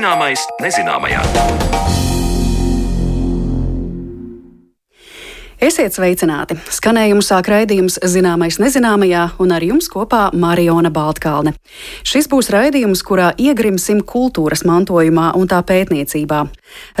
[0.00, 1.99] Zināmais nezināmajā.
[5.80, 6.58] Esiet sveicināti!
[6.76, 11.54] Skanējumu sāk raidījums Zināmais nezināmajā, un ar jums kopā Mariona Baltkalne.
[12.04, 16.42] Šis būs raidījums, kurā iegrimsim kultūras mantojumā un tā pētniecībā.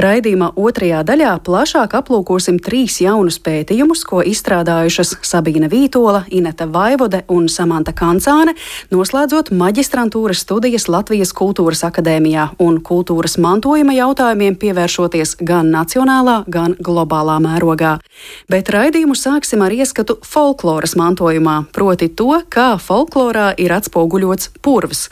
[0.00, 7.52] Raidījuma otrajā daļā plašāk aplūkosim trīs jaunus pētījumus, ko izstrādājušas Sabīne Vītola, Ineta Vaivode un
[7.52, 8.56] Samanta Kancāne,
[8.88, 17.36] noslēdzot maģistrantūras studijas Latvijas Kultūras akadēmijā un kultūras mantojuma jautājumiem pievēršoties gan nacionālā, gan globālā
[17.44, 17.98] mērogā
[18.48, 25.08] bet raidījumu sāksim ar ieskatu folkloras mantojumā, proti to, kā folklorā ir atspoguļots purvs,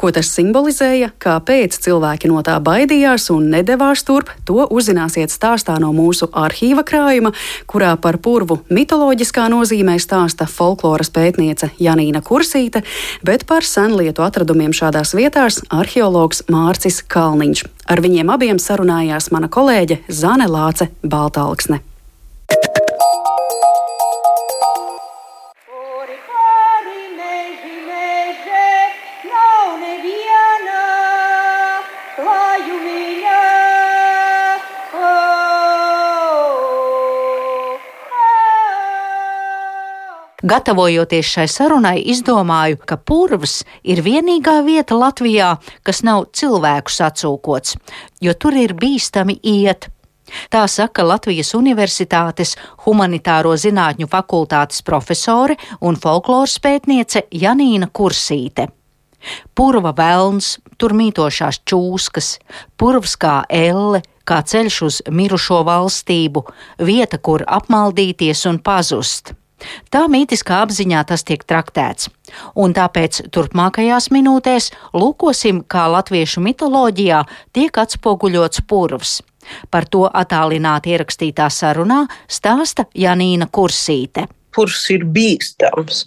[0.00, 5.92] ko tas simbolizēja, kāpēc cilvēki no tā baidījās un nedavās turp, to uzzināsiet stāstā no
[5.96, 7.32] mūsu arhīva krājuma,
[7.70, 12.84] kurā par purvu mitoloģiskā nozīmē stāsta folkloras pētniece Janīna Kursīte,
[13.26, 17.66] bet par senlietu atradumiem šādās vietās arheologs Mārcis Kalniņš.
[17.90, 21.80] Ar viņiem abiem sarunājās mana kolēģe Zane Lāce Baltalksne.
[40.50, 45.52] Gatavojoties šai sarunai, izdomāju, ka purvs ir vienīgā vieta Latvijā,
[45.86, 47.76] kas nav cilvēku sacūkots,
[48.24, 49.90] jo tur ir bīstami iet.
[50.50, 58.68] Tā saka Latvijas Universitātes Humanitāro zinātņu fakultātes profesore un folkloras pētniece Janīna Kursīte.
[59.54, 62.38] Purva velns, tur mītošās čūskas,
[62.80, 66.46] purvs kā elle, kā ceļš uz mirušo valstību,
[66.88, 69.34] vieta, kur apmaldīties un pazust.
[69.92, 72.08] Tā mītiskā apziņā tas tiek traktēts,
[72.56, 79.18] un tāpēc turpmākajās minūtēs lūkosim, kā latviešu mitoloģijā tiek atspoguļots purvs.
[79.70, 86.04] Par to attālināti ierakstītā sarunā stāsta Janīna Kursīte kurš ir bīstams.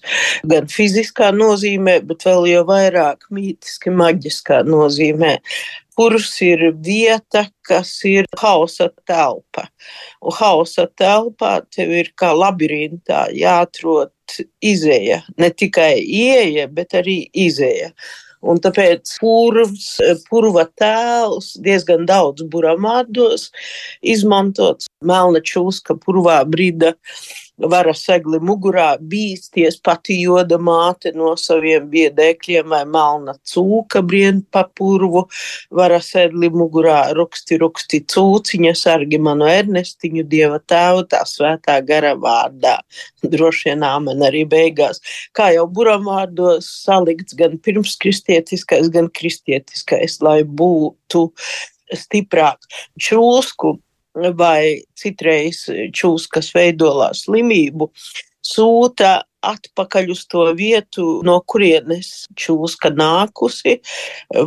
[0.50, 5.38] Gan fiziskā nozīmē, bet vēl jau vairāk mītiski, maģiskā nozīmē.
[5.98, 9.68] Kurš ir vieta, kas ir hausa telpa.
[10.26, 14.12] Un hausa telpā tev ir kā labirintā jāatrod
[14.66, 15.22] izēja.
[15.38, 17.92] Ne tikai ieeja, bet arī izēja.
[18.44, 19.88] Un tāpēc purvs,
[20.28, 23.50] purva tēls diezgan daudz buramādos
[24.04, 24.90] izmantots.
[25.04, 26.94] Melna čūska purvā brīda
[27.58, 34.64] vara segli mugurā bīsties pati joda māte no saviem biedēkļiem vai melna cūka brien pa
[34.66, 35.26] purvu,
[35.72, 42.80] vara segli mugurā ruksti, ruksti cūciņa, sargi manu ernestiņu, dieva tēvu, tā svētā gara vārdā.
[43.24, 45.02] Droši vien āmen arī beigās.
[45.38, 51.30] Kā jau buramārdos salikts gan pirmskristietiskais, gan kristietiskais, lai būtu
[51.94, 52.58] stiprāk.
[53.02, 53.78] Čūsku
[54.14, 55.66] vai citreiz
[55.96, 57.90] čūskas veidolā slimību,
[58.44, 63.76] sūta atpakaļ uz to vietu, no kurienes čūska nākusi,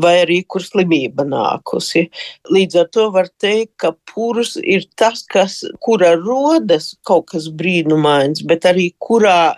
[0.03, 2.06] vai arī kur slimība nākusi.
[2.53, 8.44] Līdz ar to var teikt, ka purs ir tas, kas, kura rodas kaut kas brīnumains,
[8.48, 9.56] bet arī kurā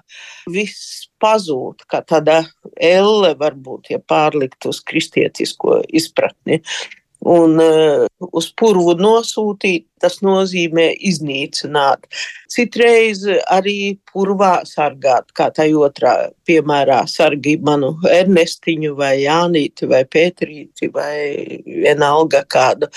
[0.51, 2.43] viss pazūd, kā tāda
[2.75, 6.63] elle varbūt, ja pārlikt uz kristietisko izpratni.
[7.29, 12.07] Un uh, uz purvu nosūtīt, tas nozīmē iznīcināt.
[12.49, 16.15] Citreiz arī purvā sargāt, kā tā otrā
[16.49, 22.89] piemērā sargi manu Ernestiņu vai Jānīti vai Pēterīti vai vienalga kādu.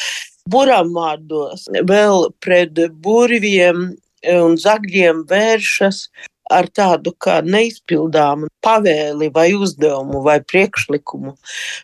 [0.49, 3.91] Buram vārdos vēl pret burviem
[4.31, 6.05] un zagļiem vēršas
[6.51, 11.33] ar tādu kā neizpildāmu pavēli vai uzdevumu vai priekšlikumu.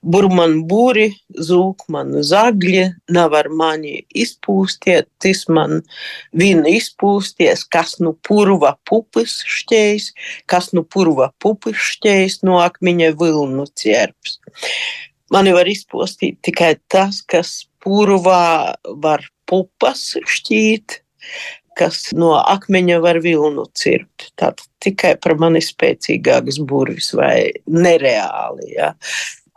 [0.03, 1.07] Burman būri,
[1.49, 2.83] zūk man zagļi,
[3.13, 5.81] nav ar mani izpūstiet, tis man
[6.35, 10.11] vina izpūsties, kas nu purva pupis šķējs,
[10.49, 14.39] kas nu purva pupis šķējs no akmeņa vilnu ķerps.
[15.33, 21.01] Mani var izpostīt tikai tas, kas purvā var pupas šķīt,
[21.77, 24.31] kas no akmeņa var vilnu cirpt.
[24.39, 28.73] Tātad tikai par mani spēcīgākas burvis vai nereāli.
[28.75, 28.93] Ja.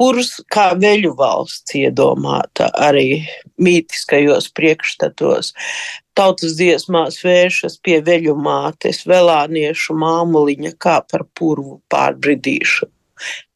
[0.01, 3.21] Kurus kā veļu valsts iedomāta arī
[3.61, 5.53] mītiskajos priekšstatos.
[6.17, 12.89] Tautas dziesmās vēršas pie veļu mātes, velāniešu māmuliņa kā par purvu pārbridīšu.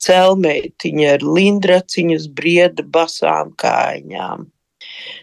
[0.04, 4.44] Celmeitiņa ar lindraciņas brieda basām kājām.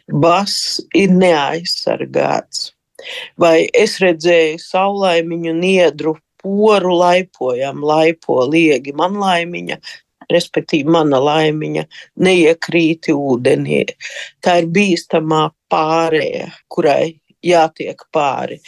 [0.10, 0.56] Bas
[0.98, 2.72] ir neaizsargāts
[3.40, 9.78] vai es redzēju saulaimiņu niedru poru laipojam, laipo liegi man laimiņa,
[10.32, 11.86] respektīvi mana laimiņa,
[12.26, 13.84] neiekrīti ūdenī.
[14.44, 18.62] Tā ir bīstamā pārēja, kurai jātiek pāri.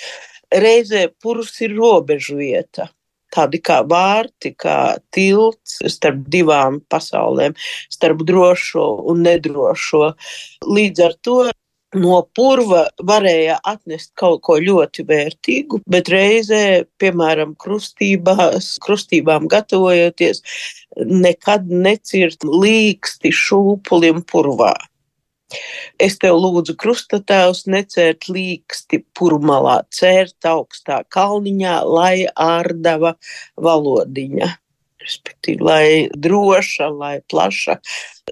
[0.53, 2.89] Reizē purvs ir robežu vieta.
[3.33, 7.55] Tādi kā vārti, kā tilts starp divām pasaulēm,
[7.89, 10.11] starp drošo un nedrošo.
[10.69, 11.37] Līdz ar to
[11.97, 20.41] no purva varēja atnest kaut ko ļoti vērtīgu, bet reizē, piemēram, krustībās, krustībām gatavojoties,
[21.09, 24.73] nekad necirt līksti šūpulim purvā.
[26.01, 33.13] Es tev lūdzu, krustatēvs, necērt līksti purmalā, cērt augstā kalniņā, lai ārdava
[33.61, 34.49] valodiņa.
[35.03, 35.85] Respektīvi, lai
[36.15, 37.77] droša, lai plaša,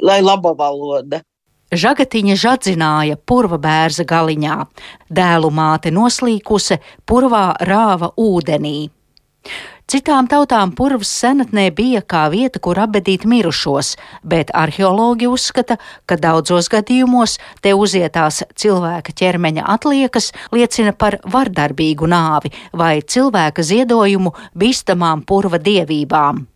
[0.01, 1.21] lai laba valoda.
[1.71, 4.55] Žagatiņa žadzināja purva bērza galiņā,
[5.07, 8.89] dēlu māte noslīkuse, purvā rāva ūdenī.
[9.87, 13.93] Citām tautām purvs senatnē bija kā vieta, kur apbedīt mirušos,
[14.27, 22.51] bet arheologi uzskata, ka daudzos gadījumos te uzietās cilvēka ķermeņa atliekas liecina par vardarbīgu nāvi
[22.75, 26.50] vai cilvēka ziedojumu bīstamām purva dievībām.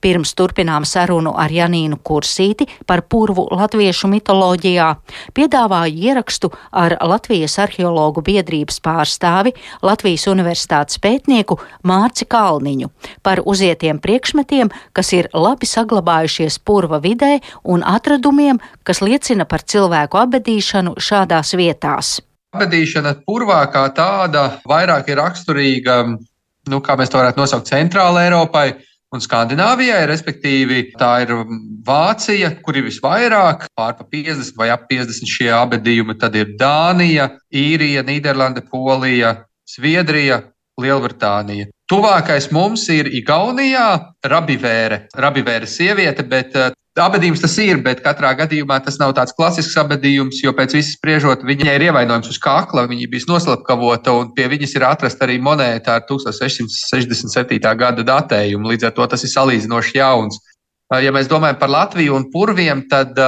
[0.00, 4.88] Pirms turpinām sarunu ar Janīnu Kursīti par purvu latviešu mitoloģijā,
[5.36, 12.90] piedāvāju ierakstu ar Latvijas arheologu biedrības pārstāvi Latvijas universitātes pētnieku Mārci Kalniņu
[13.26, 20.20] par uzietiem priekšmetiem, kas ir labi saglabājušies purva vidē un atradumiem, kas liecina par cilvēku
[20.22, 22.16] abedīšanu šādās vietās.
[22.56, 25.96] Abedīšana purvā kā tāda vairāk ir raksturīga,
[26.70, 28.68] nu, kā mēs to varētu nosaukt, centrāla Eiropai
[29.16, 31.32] un Skandināvijai, respektīvi, tā ir
[31.86, 38.04] Vācija, kur ir visvairāk, pārpa 50 vai ap 50 šie abadījumi, tad ir Dānija, Īrija,
[38.06, 39.36] Nīderlande, Polija,
[39.70, 40.42] Zviedrija,
[40.80, 41.70] Lielbritānija.
[41.88, 43.88] Tuvākais mums ir Igaunijā,
[44.26, 45.06] Rabivēre.
[45.16, 46.56] Rabivēre sieviete, bet
[46.96, 51.42] Abadījums tas ir, bet katrā gadījumā tas nav tāds klasisks abadījums, jo pēc visas spriežot,
[51.44, 55.98] viņai ir ievainojums uz kakla, viņa bija noslapkavota, un pie viņas ir atrasta arī monēta
[55.98, 57.60] ar 1667.
[57.76, 58.70] gada datējumu.
[58.72, 60.40] Līdz ar to tas ir salīdzinoši jauns.
[61.02, 63.18] Ja mēs domājam par Latviju un purviem, tad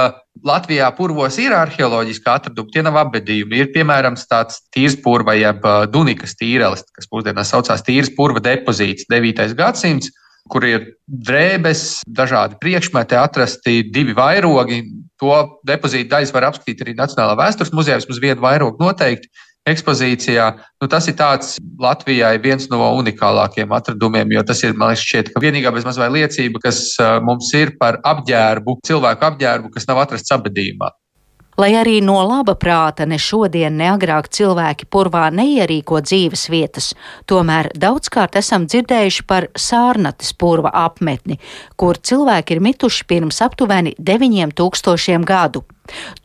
[0.47, 3.59] Latvijā purvos ir arheoloģiski atradumi, tie nav apbedījumi.
[3.59, 5.61] Ir piemēram tāds tīrs purva, jeb
[5.93, 9.53] Dunikas tīrelis, kas mūsdienās saucās tīrs purva depozīts, 9.
[9.59, 10.09] gadsimts
[10.51, 14.81] kur ir drēbes, dažādi priekšmeti, atrasti divi vairogi.
[15.19, 15.35] To
[15.67, 19.31] depozītu daļas var apskatīt arī Nacionālā vēstures muzejā, vismaz vienu vairogu noteikti
[19.69, 20.45] ekspozīcijā.
[20.81, 25.33] Nu, tas ir tāds Latvijai viens no unikālākajiem atradumiem, jo tas ir, man liekas, šķiet,
[25.33, 26.81] ka vienīgā bezmaz vai liecība, kas
[27.25, 30.91] mums ir par apģērbu, cilvēku apģērbu, kas nav atrasts abadījumā.
[31.59, 36.93] Lai arī no laba prāta ne šodien, ne agrāk cilvēki purvā neierīko dzīves vietas,
[37.27, 41.35] tomēr daudzkārt esam dzirdējuši par sārnates purva apmetni,
[41.75, 45.65] kur cilvēki ir mituši pirms aptuveni 9000 gadu.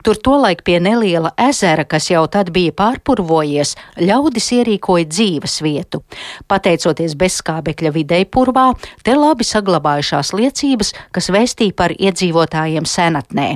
[0.07, 6.05] Tur tolaik pie neliela ezera, kas jau tad bija pārpurvojies, ļaudis ierīkoja dzīves vietu.
[6.47, 8.71] Pateicoties bezskābekļa videi purvā,
[9.03, 13.55] te labi saglabājušās liecības, kas vēstīja par iedzīvotājiem senatnē.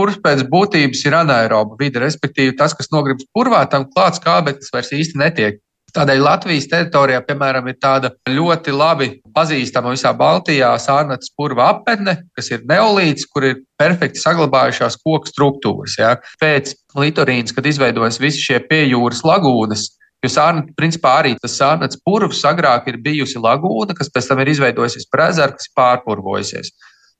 [0.00, 4.94] Purvs pēc būtības ir anaeroba vide, respektīvi tas, kas nogribas purvā, tam klāts kābeklis vairs
[4.96, 5.58] īsti netiek.
[5.92, 12.48] Tādēļ Latvijas teritorijā, piemēram, ir tāda ļoti labi pazīstama visā Baltijā sārnats purva apmetne, kas
[12.54, 15.98] ir neolīts, kur ir perfekti saglabājušās koku struktūras.
[16.00, 16.14] Ja.
[16.40, 22.42] Pēc litorīnas, kad izveidojas visi šie piejūras lagūnas, Jo sārnats, principā, arī tas sārnats purvs
[22.44, 26.74] agrāk ir bijusi lagūna, kas pēc tam ir izveidojusies par ezeru, kas ir pārpurvojusies.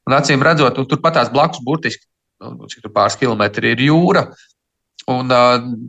[0.04, 2.04] Un acīm redzot, turpat tās blakus burtiski
[2.40, 4.28] cik tur pāris kilometri ir jūra.
[5.10, 5.30] Un,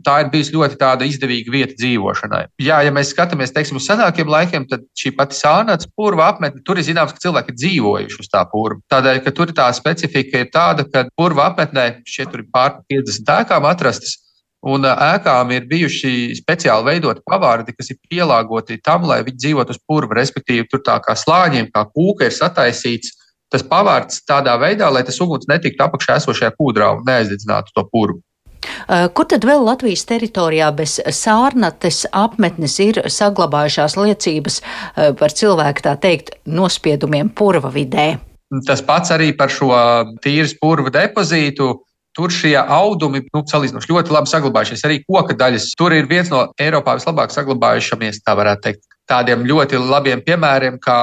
[0.02, 2.46] tā ir bijusi ļoti izdevīga vieta dzīvošanai.
[2.64, 6.80] Jā, ja mēs skatāmies teiksim, uz senākiem laikiem, tad šī pati sānāts purva apmetne, tur
[6.80, 8.80] ir zināms, ka cilvēki ir dzīvojuši uz tā purva.
[8.90, 13.68] Tādēļ, ka tur tā specifika ir tāda, ka purva apmetnē šeit ir pār 50 ēkām
[13.68, 14.18] atrastas.
[14.62, 19.80] Un ēkām ir bijuši speciāli veidoti pavārdi, kas ir pielāgoti tam, lai viņi dzīvotu uz
[19.86, 20.20] purva.
[20.20, 23.16] Respektīvi, tur tā kā slāņiem, kā kūka ir sataisīts,
[23.52, 28.22] tas pavārds tādā veidā, lai tas uguns netiktu apakšā esošajā kūdrā un neaizdedzinātu to purvu.
[28.86, 34.60] Kur tad vēl Latvijas teritorijā bez sārnates apmetnes ir saglabājušās liecības
[35.18, 38.12] par cilvēku, tā teikt, nospiedumiem purva vidē?
[38.66, 39.72] Tas pats arī par šo
[40.22, 41.72] tīras purva depozītu.
[42.12, 44.82] Tur šie audumi, nu, salīdzinoši ļoti labi saglabājušies.
[44.84, 45.70] Arī koka daļas.
[45.80, 50.98] Tur ir viens no Eiropā vislabāk saglabājušamies, tā varētu teikt, tādiem ļoti labiem piemēriem, kā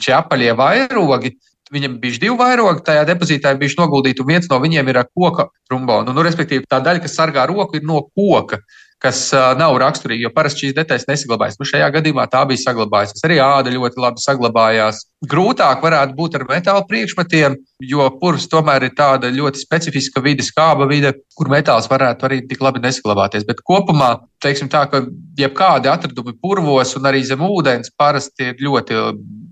[0.00, 1.34] šie apaļie vairogi.
[1.72, 5.48] Viņam bija divi vairogi, tajā depozītā bija noguldīti, un viens no viņiem ir ar koka
[5.68, 6.14] trombonu.
[6.16, 8.62] Nu, respektīvi, tā daļa, kas sargā roku, ir no koka.
[9.02, 9.28] Kas
[9.58, 11.58] nav raksturīgi, jo parasti šīs detaļas nesaglabājas.
[11.60, 13.22] Nu, šajā gadījumā tā bija saglabājusies.
[13.26, 15.04] Arī āda ļoti labi saglabājās.
[15.30, 17.56] Grūtāk varētu būt ar metāla priekšmetiem,
[17.90, 22.62] jo purvs tomēr ir tāda ļoti specifiska vide, skāba vide, kur metāls varētu arī tik
[22.62, 23.46] labi nesaglabāties.
[23.46, 24.12] Bet kopumā,
[24.42, 25.04] teiksim tā, ka
[25.38, 29.02] jebkādi atradumi purvos un arī zem ūdens parasti ir ļoti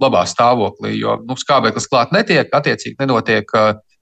[0.02, 3.50] labā stāvoklī, jo nu, skābeklis klāt netiek, attiecīgi nenotiek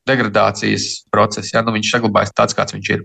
[0.09, 1.53] degradācijas process.
[1.55, 1.65] Ja?
[1.65, 3.05] Nu, viņš saglabājas tāds, kāds viņš ir.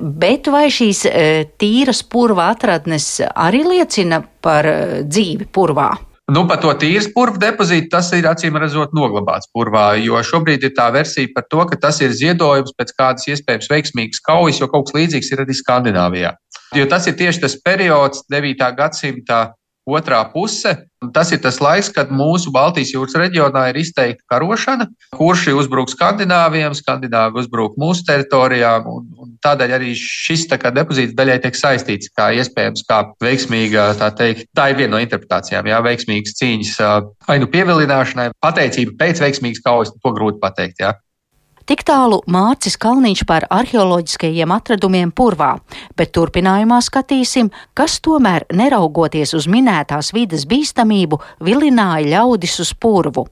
[0.00, 1.28] Bet vai šīs e,
[1.60, 5.92] tīras purva atradnes arī liecina par e, dzīvi purvā?
[6.26, 10.72] Nu, par to tīras purva depozītu tas ir acīm redzot noglabāts purvā, jo šobrīd ir
[10.74, 14.88] tā versija par to, ka tas ir ziedojums pēc kādas iespējams veiksmīgas kaujas, jo kaut
[14.88, 16.32] kas līdzīgs ir arī Skandināvijā.
[16.74, 18.66] Jo tas ir tieši tas periods, 9.
[18.74, 19.38] gadsimta
[19.86, 20.74] otrā puse.
[21.14, 26.74] Tas ir tas laiks, kad mūsu Baltijas jūras reģionā ir izteikta karošana, kurš uzbruk skandināviem,
[26.74, 28.88] skandināvi uzbruk mūsu teritorijām.
[28.90, 34.10] Un, un tādēļ arī šis tā depozīts daļai tiek saistīts kā iespējams kā veiksmīga, tā
[34.18, 36.76] teikt, tā ir viena no interpretācijām, jā, veiksmīgas cīņas
[37.28, 40.82] vai nu pievilināšanai, pateicība pēc veiksmīgas kaujas, to grūti pateikt.
[40.82, 40.96] Jā.
[41.66, 45.48] Tik tālu Mārcis Kalniņš par arheoloģiskajiem atradumiem purvā,
[45.98, 53.26] bet turpinājumā skatīsim, kas tomēr, neraugoties uz minētās vidas bīstamību, vilināja ļaudis uz purvu.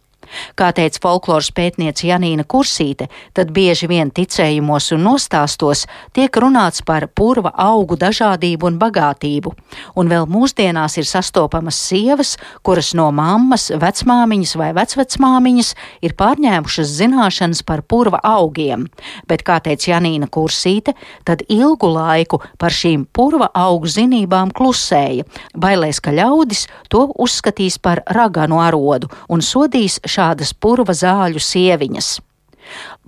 [0.58, 5.84] Kā teica folkloras pētniece Janīna Kursīte, tad bieži vien ticējumos un nostāstos
[6.16, 9.54] tiek runāts par purva augu dažādību un bagātību,
[9.98, 17.64] un vēl mūsdienās ir sastopamas sievas, kuras no mammas, vecmāmiņas vai vecvecmāmiņas ir pārņēmušas zināšanas
[17.66, 18.88] par purva augiem,
[19.28, 26.00] bet, kā teica Janīna Kursīte, tad ilgu laiku par šīm purva augu zinībām klusēja, bailēs,
[26.04, 32.14] ka ļaudis to uzskatīs par raganu arodu un sodīs šādas purva zāļu sieviņas.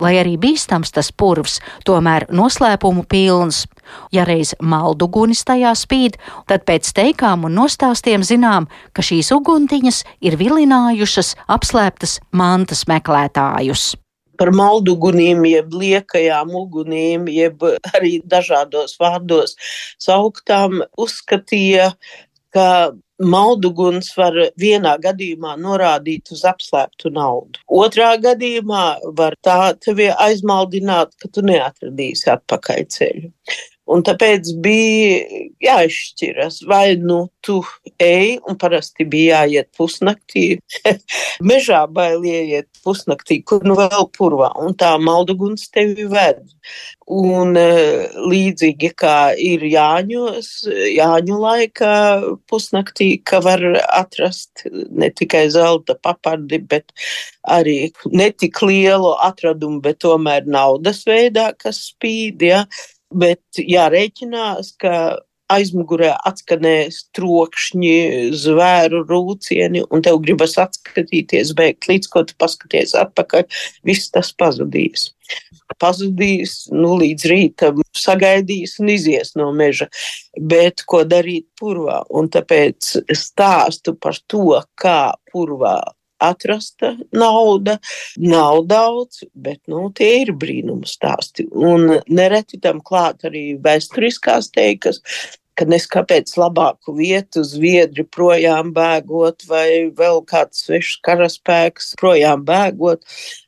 [0.01, 3.65] Lai arī bīstams tas purvs, tomēr noslēpumu pilns.
[4.13, 10.37] Ja reiz maldugunis tajā spīd, tad pēc teikām un nostāstiem zinām, ka šīs uguntiņas ir
[10.39, 13.95] vilinājušas apslēptas mantas meklētājus
[14.37, 17.63] par malduguniem, jeb liekajām ugunīm, jeb
[17.97, 19.55] arī dažādos vārdos
[19.97, 21.87] sauktām, uzskatīja,
[22.53, 22.67] ka
[23.17, 27.63] Malduguns var vienā gadījumā norādīt uz apslēptu naudu.
[27.65, 28.83] Otrā gadījumā
[29.17, 33.31] var tā tevi aizmaldināt, ka tu neatradīsi atpakaļceļu.
[33.87, 37.61] Un tāpēc bija jāizšķiras, vai nu tu
[38.03, 40.57] ej, un parasti bija jāiet pusnaktī.
[41.49, 46.43] Mežā bail ieiet pusnaktī, kur nu vēl purvā, un tā malduguns tevi ved.
[47.07, 47.63] Un e,
[48.27, 50.49] līdzīgi kā ir Jāņos,
[50.91, 51.93] Jāņu laikā
[52.51, 53.63] pusnaktī, ka var
[53.95, 56.91] atrast ne tikai zelta papardi, bet
[57.47, 62.43] arī netik lielu atradumu, bet tomēr naudas veidā, kas spīd.
[62.51, 62.65] Ja?
[63.13, 64.97] Bet jārēķinās, ka
[65.51, 67.97] aizmugurē atskanēs trokšņi,
[68.35, 73.45] zvēru rūcieni, un tev gribas atskatīties, beigt līdz ko tu paskaties atpakaļ,
[73.87, 75.11] viss tas pazudīs.
[75.79, 79.89] Pazudīs, nu, līdz rītam sagaidīs un izies no meža,
[80.39, 82.01] bet ko darīt purvā?
[82.15, 85.79] Un tāpēc stāstu par to, kā purvā
[86.23, 87.77] atrasta nauda.
[88.17, 91.47] Nav daudz, bet nu, tie ir brīnuma stāsti.
[91.51, 95.01] Un nereti tam klāt arī vēsturiskās teikas.
[95.57, 103.01] Kad nes kāpēc labāku vietu zviedri projām bēgot, vai vēl kāds svešs karaspēks projām bēgot,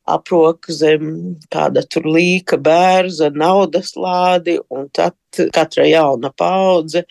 [0.09, 5.13] aproka zem kāda tur līka bērza, naudas lādi, un tad
[5.53, 7.05] katra jauna paudze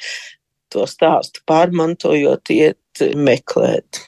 [0.73, 4.03] to stāstu pārmantojot, iet meklēt.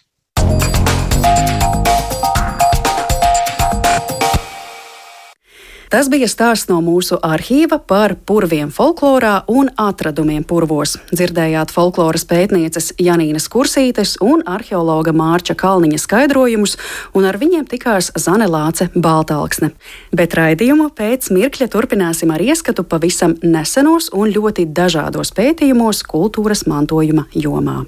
[5.91, 10.93] Tas bija stāsts no mūsu arhīva par purviem folklorā un atradumiem purvos.
[11.11, 16.77] Dzirdējāt folkloras pētnieces Janīnas Kursītes un arheologa Mārča Kalniņa skaidrojumus,
[17.11, 19.73] un ar viņiem tikās Zanelāce Baltāksne.
[20.15, 27.27] Bet raidījumu pēc mirkļa turpināsim ar ieskatu pavisam nesenos un ļoti dažādos pētījumos kultūras mantojuma
[27.35, 27.81] jomā.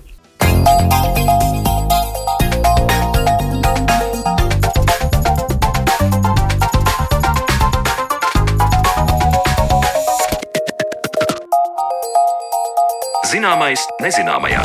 [13.32, 14.60] Zināmais nezināmajā.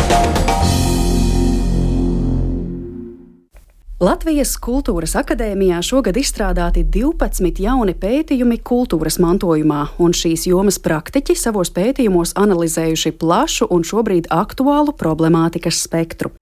[4.03, 11.71] Latvijas Kultūras Akadēmijā šogad izstrādāti 12 jauni pētījumi kultūras mantojumā, un šīs jomas praktiķi savos
[11.73, 16.36] pētījumos analizējuši plašu un šobrīd aktuālu problemātikas spektru.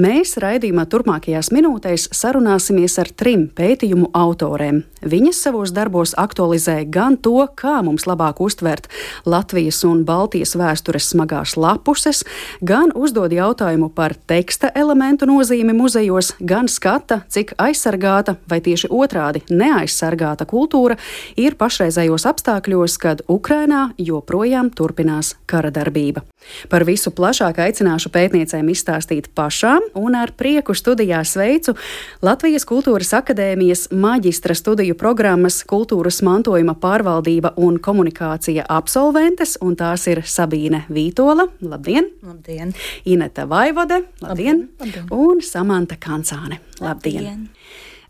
[0.00, 4.82] Mēs raidījumā turpmākajās minūtēs sarunāsimies ar trim pētījumu autoriem.
[5.04, 8.88] Viņas savos darbos aktualizē gan to, kā mums labāk uztvert
[9.28, 12.22] Latvijas un Baltijas vēstures smagās lapuses,
[12.64, 19.44] gan uzdod jautājumu par teksta elementu nozīmi muzejos, gan skata, cik aizsargāta vai tieši otrādi
[19.52, 20.96] neaizsargāta kultūra
[21.36, 26.24] ir pašreizējos apstākļos, kad Ukrainā joprojām turpinās kara darbība.
[26.72, 31.74] Par visu plašāk aicināšu pētniecēm izstāstīt pašām, un ar prieku studijā sveicu
[32.22, 40.24] Latvijas Kultūras Akadēmijas maģistra studiju programmas Kultūras mantojuma pārvaldība un komunikācija absolventes, un tās ir
[40.26, 42.10] Sabīne Vītola, labdien!
[42.22, 42.74] Labdien!
[43.04, 44.68] Ineta Vaivode, labdien!
[44.80, 45.06] labdien.
[45.14, 47.22] Un Samanta Kancāne, labdien!
[47.22, 47.48] labdien.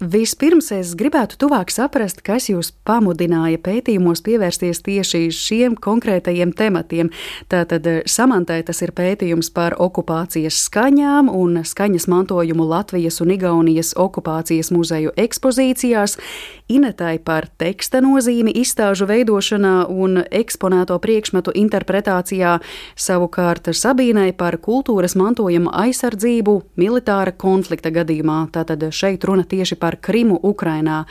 [0.05, 7.09] Vispirms es gribētu tuvāk saprast, kas jūs pamudināja pētījumos pievērsties tieši šiem konkrētajiem tematiem.
[7.49, 13.95] Tātad eh, Samantai tas ir pētījums par okupācijas skaņām un skaņas mantojumu Latvijas un Igaunijas
[13.97, 16.19] okupācijas muzeju ekspozīcijās,
[16.65, 22.55] Inetai par teksta nozīmi izstāžu veidošanā un eksponēto priekšmetu interpretācijā,
[22.97, 28.39] savukārt Sabīnai par kultūras mantojuma aizsardzību militāra konflikta gadījumā.
[28.57, 31.05] Tātad šeit runa tieši par Krimu Ukrainā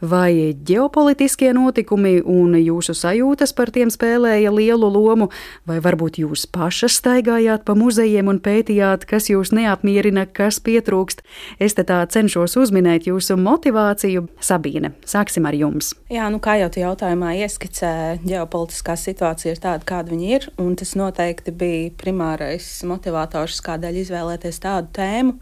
[0.00, 5.28] vai ģeopolitiskie notikumi un jūsu sajūtas par tiem spēlēja lielu lomu,
[5.66, 11.24] vai varbūt jūs pašas staigājāt pa muzejiem un pētījāt, kas jūs neapmierina, kas pietrūkst.
[11.58, 14.28] Es te tā cenšos uzminēt jūsu motivāciju.
[14.44, 15.94] Sabīne, sāksim ar jums.
[16.12, 20.76] Jā, nu kā jau tu jautājumā ieskicē, ģeopolitiskā situācija ir tāda, kāda viņa ir, un
[20.78, 25.36] tas noteikti bija primārais motivators, kādēļ izvēlēties tādu tēmu.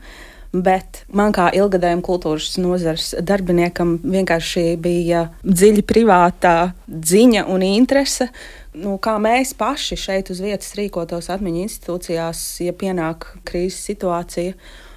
[0.63, 8.29] Bet man kā ilgadējam kultūras nozares darbiniekam vienkārši bija dziļi privātā ziņa un interese.
[8.77, 14.57] Nu, kā mēs paši šeit uz vietas rīkotos atmiņu institūcijās, ja pienāk krīzes situācija.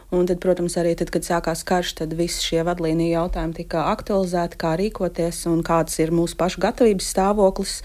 [0.09, 4.57] Un tad, protams, arī tad, kad sākās karš, tad visi šie vadlīniju jautājumi tika aktualizēti,
[4.57, 7.75] kā rīkoties un kāds ir mūsu pašu gatavības stāvoklis.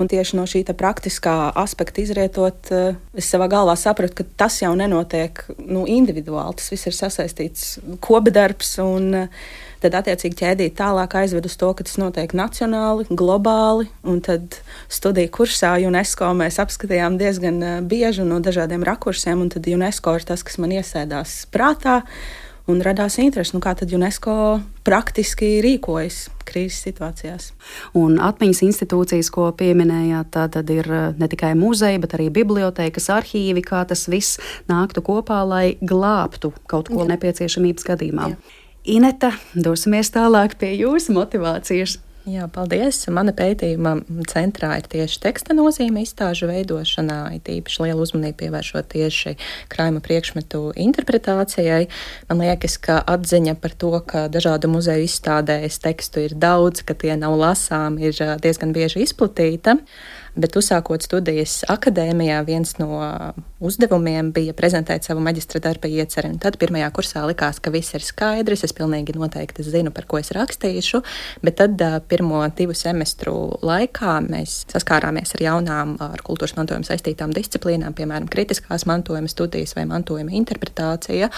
[0.00, 4.72] Un tieši no šī praktiskā aspekta izrietot, eh, es savā galvā sapratu, ka tas jau
[4.72, 6.56] nenotiek nu, individuāli.
[6.56, 8.78] Tas viss ir sasaistīts kopdarbs.
[8.80, 9.28] Un, eh,
[9.80, 13.88] tad, attiecīgi, ķēdīt tālāk aizved uz to, ka tas notiek nacionāli, globāli.
[14.02, 14.56] Un tad
[14.88, 19.38] studiju kursā UNESCO mēs apskatījām diezgan eh, bieži no dažādiem rakursiem.
[19.40, 22.02] Un tad UNESCO ir tas, kas man iesēdās prātā
[22.70, 24.34] un radās interese, nu, kā tad UNESCO
[24.86, 27.50] praktiski rīkojas krīzes situācijās.
[27.98, 33.64] Un atmiņas institūcijas, ko pieminējāt, tad ir eh, ne tikai muzeja, bet arī bibliotekas, arhīvi,
[33.66, 37.10] kā tas viss nāktu kopā, lai glābtu kaut ko Jā.
[37.14, 38.30] nepieciešamības gadījumā.
[38.32, 38.58] Jā.
[38.96, 41.98] Ineta, dosimies tālāk pie jūsu motivācijas.
[42.28, 42.98] Jā, paldies.
[43.08, 43.94] Mana pētījuma
[44.28, 49.32] centrā ir tieši teksta nozīme izstāžu veidošanā, it īpaši lielu uzmanību pievēršot tieši
[49.72, 51.86] krājuma priekšmetu interpretācijai.
[52.28, 57.16] Man liekas, ka atziņa par to, ka dažādu muzeju izstādēs tekstu ir daudz, ka tie
[57.16, 58.12] nav lasām, ir
[58.44, 59.78] diezgan bieži izplatīta.
[60.40, 62.96] Bet uzsākot studijas akadēmijā, viens no
[63.60, 66.30] uzdevumiem bija prezentēt savu maģistra darba ieceri.
[66.32, 70.20] Un tad pirmajā kursā likās, ka viss ir skaidrs, es pilnīgi noteikti zinu, par ko
[70.20, 71.02] es rakstīšu.
[71.44, 73.34] Bet tad pirmo divu semestru
[73.66, 79.84] laikā mēs saskārāmies ar jaunām, ar kultūras mantojumu saistītām disciplīnām, piemēram, kritiskās mantojuma studijas vai
[79.90, 81.28] mantojuma interpretācija,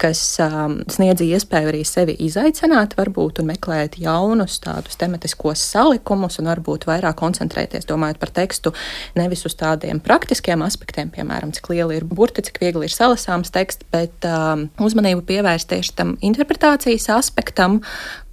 [0.00, 6.52] kas um, sniedz iespēju arī sevi izaicināt, varbūt, un meklēt jaunus tādus tematiskos salikumus un
[6.52, 8.49] varbūt vairāk koncentrēties, domājot par tekstu
[9.18, 13.86] nevis uz tādiem praktiskiem aspektiem, piemēram, cik liela ir burti, cik viegli ir salasāms teksts,
[13.94, 17.80] bet um, uzmanību pievērst tieši tam interpretācijas aspektam,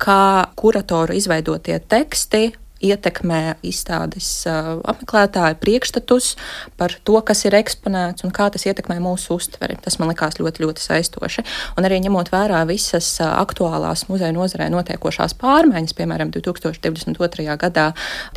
[0.01, 2.51] kā kuratoru izveidotie teksti
[2.83, 6.29] ietekmē izstādes uh, apmeklētāju priekšstatus
[6.77, 9.77] par to, kas ir eksponēts un kā tas ietekmē mūsu uztveri.
[9.81, 11.45] Tas man likās ļoti, ļoti saistoši.
[11.77, 17.47] Un arī ņemot vērā visas uh, aktuālās muzeja nozarē notiekošās pārmaiņas, piemēram, 2022.
[17.63, 17.87] gadā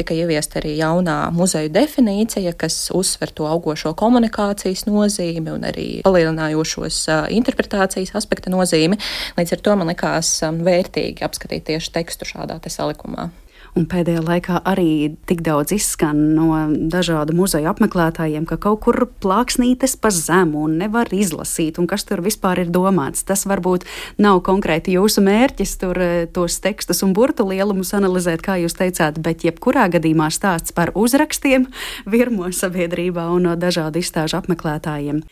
[0.01, 7.03] tika ieviesta arī jaunā muzeja definīcija, kas uzsver to augošo komunikācijas nozīmi un arī palielinājošos
[7.11, 9.01] uh, interpretācijas aspekta nozīmi.
[9.37, 13.29] Līdz ar to man likās um, vērtīgi apskatīt tieši tekstu šādā salikumā
[13.79, 16.49] un pēdējā laikā arī tik daudz izskan no
[16.91, 22.23] dažādu muzeju apmeklētājiem, ka kaut kur plāksnītes pa zemu un nevar izlasīt, un kas tur
[22.25, 23.25] vispār ir domāts.
[23.27, 23.87] Tas varbūt
[24.23, 29.23] nav konkrēti jūsu mērķis tur eh, tos tekstus un burtu lielumus analizēt, kā jūs teicāt,
[29.23, 31.69] bet jebkurā gadījumā stāsts par uzrakstiem
[32.11, 35.25] virmo sabiedrībā un no dažādu izstāžu apmeklētājiem.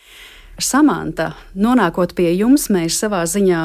[0.59, 3.61] Samanta, nonākot pie jums, mēs savā ziņā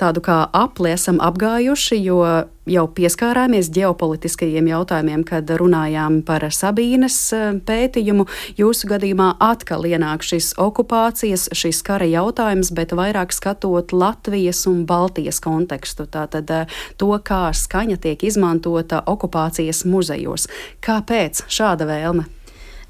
[0.00, 2.20] tādu kā apli esam apgājuši, jo
[2.68, 8.26] jau pieskārāmies ģeopolitiskajiem jautājumiem, kad runājām par Sabīnes eh, pētījumu.
[8.60, 15.42] Jūsu gadījumā atkal ienāk šis okupācijas, šis kara jautājums, bet vairāk skatot Latvijas un Baltijas
[15.44, 16.08] kontekstu.
[16.08, 20.48] Tātad eh, to, kā skaņa tiek izmantota okupācijas muzejos.
[20.84, 22.28] Kāpēc šāda vēlme?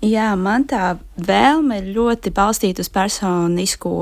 [0.05, 3.93] Jā, man tā vēlme ir ļoti balstīta uz personisko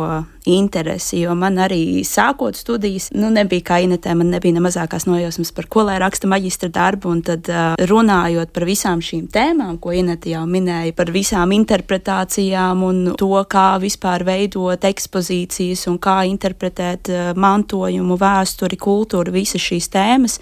[0.44, 5.52] interesi, jo man arī sākot studijas, nu, nebija kā Inetē, man nebija ne mazākās nojausmas
[5.54, 9.94] par ko lai raksta maģistra darbu, un tad uh, runājot par visām šīm tēmām, ko
[9.94, 17.12] Inete jau minēja, par visām interpretācijām un to, kā vispār veidot ekspozīcijas un kā interpretēt
[17.12, 20.38] uh, mantojumu, vēsturi, kultūru, visas šīs tēmas,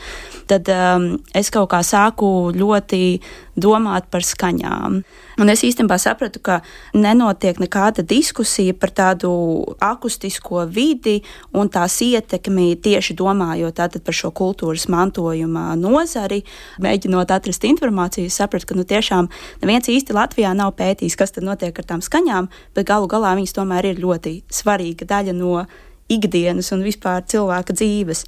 [0.51, 3.03] tad um, es kaut kā sāku ļoti
[3.61, 5.03] domāt par skaņām.
[5.41, 6.61] Un es īstenībā sapratu, ka
[6.97, 9.31] nenotiek nekāda diskusija par tādu
[9.90, 11.18] akustisko vidi
[11.57, 16.42] un tās ietekmi tieši domājot par šo kultūras mantojuma nozari.
[16.83, 19.29] Mēģinot atrast informāciju, sapratu, ka nu, tiešām
[19.62, 23.57] neviens īsti Latvijā nav pētījis, kas tad notiek ar tām skaņām, bet galu galā viņas
[23.57, 25.64] tomēr ir ļoti svarīga daļa no
[26.11, 28.25] ikdienas un vispār cilvēka dzīves.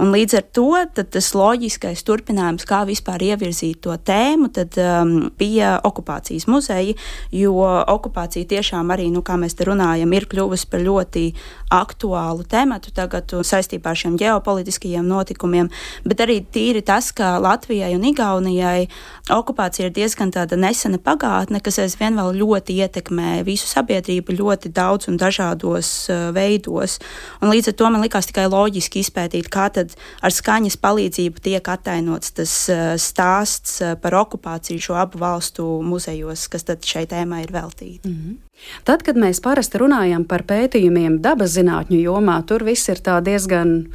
[0.00, 5.76] Un līdz ar to tas loģiskais turpinājums, kā vispār ievirzīt to tēmu, tad, um, bija
[5.86, 6.96] okupācijas muzeja,
[7.34, 7.54] jo
[7.92, 11.26] okupācija tiešām arī, nu, kā mēs te runājam, ir kļuvusi par ļoti
[11.74, 15.70] aktuālu tematu tagad saistībā ar šiem ģeopolitiskajiem notikumiem,
[16.06, 18.86] bet arī tīri tas, ka Latvijai un Igaunijai
[19.32, 25.10] okupācija ir diezgan tāda nesena pagātne, kas aizvien vēl ļoti ietekmē visu sabiedrību ļoti daudz
[25.10, 26.98] un dažādos uh, veidos.
[27.40, 31.68] Un līdz ar to man likās tikai loģiski izpētīt, kā tad ar skaņas palīdzību tiek
[31.68, 37.44] attainots tas uh, stāsts uh, par okupāciju šo abu valstu muzejos, kas tad šai tēmai
[37.44, 38.08] ir veltīti.
[38.08, 38.36] Mm -hmm.
[38.84, 43.86] Tad, kad mēs parasti runājam par pētījumiem dabas zinātņu jomā, tur viss ir diezgan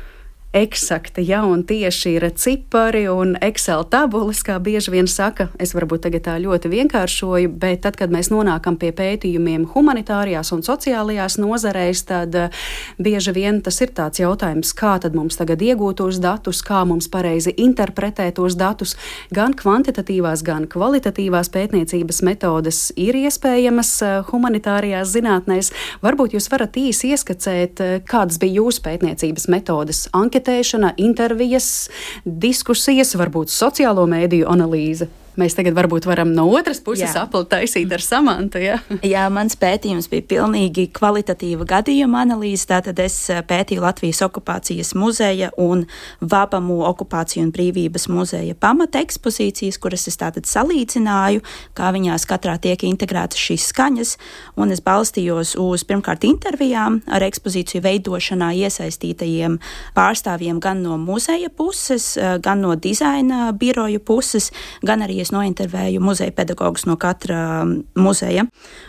[0.54, 5.48] eksakti, ja un tieši ir cipari un Excel tabulas, kā bieži vien saka.
[5.60, 10.64] Es varbūt tagad tā ļoti vienkāršoju, bet tad, kad mēs nonākam pie pētījumiem humanitārijās un
[10.68, 12.66] sociālajās nozarēs, tad uh,
[13.00, 17.08] bieži vien tas ir tāds jautājums, kā tad mums tagad iegūt tos datus, kā mums
[17.12, 18.98] pareizi interpretēt tos datus.
[19.32, 25.72] Gan kvantitatīvās, gan kvalitatīvās pētniecības metodes ir iespējamas uh, humanitārijās zinātnēs.
[26.04, 30.06] Varbūt jūs varat īsi ieskicēt, uh, kādas bija jūsu pētniecības metodes.
[30.12, 31.90] Anket anketēšana, intervijas,
[32.26, 35.08] diskusijas, varbūt sociālo mēdīju analīze.
[35.40, 38.60] Mēs tagad varbūt varam no otras puses apli taisīt ar samantu.
[38.60, 38.80] Ja?
[39.14, 42.68] Jā, mans pētījums bija pilnīgi kvalitatīva gadījuma analīze.
[42.68, 45.86] Tātad es eh, pētīju Latvijas okupācijas muzeja un
[46.20, 51.46] Vabamu okupāciju un brīvības muzeja pamata ekspozīcijas, kuras es tātad salīdzināju,
[51.80, 54.14] kā viņās katrā tiek integrētas šīs skaņas,
[54.60, 59.58] un es balstījos uz pirmkārt intervijām ar ekspozīciju veidošanā iesaistītajiem
[59.96, 64.52] pārstāvjiem gan no muzeja puses, eh, gan no dizaina biroju puses,
[64.84, 68.46] gan arī es nointervēju muzeja pedagogus no katra um, muzeja.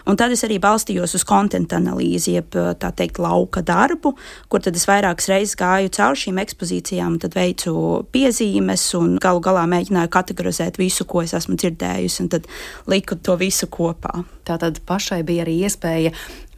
[0.08, 4.14] Un tad es arī balstījos uz konta analīzi, jeb tā teikt, lauka darbu,
[4.52, 7.74] kur tad es vairākas reizes gāju cauri šīm ekspozīcijām, tad veicu
[8.14, 12.48] piezīmes un galu galā mēģināju kategorizēt visu, ko es esmu dzirdējusi, un tad
[12.90, 14.24] liku to visu kopā.
[14.48, 16.10] Tātad pašai bija arī iespēja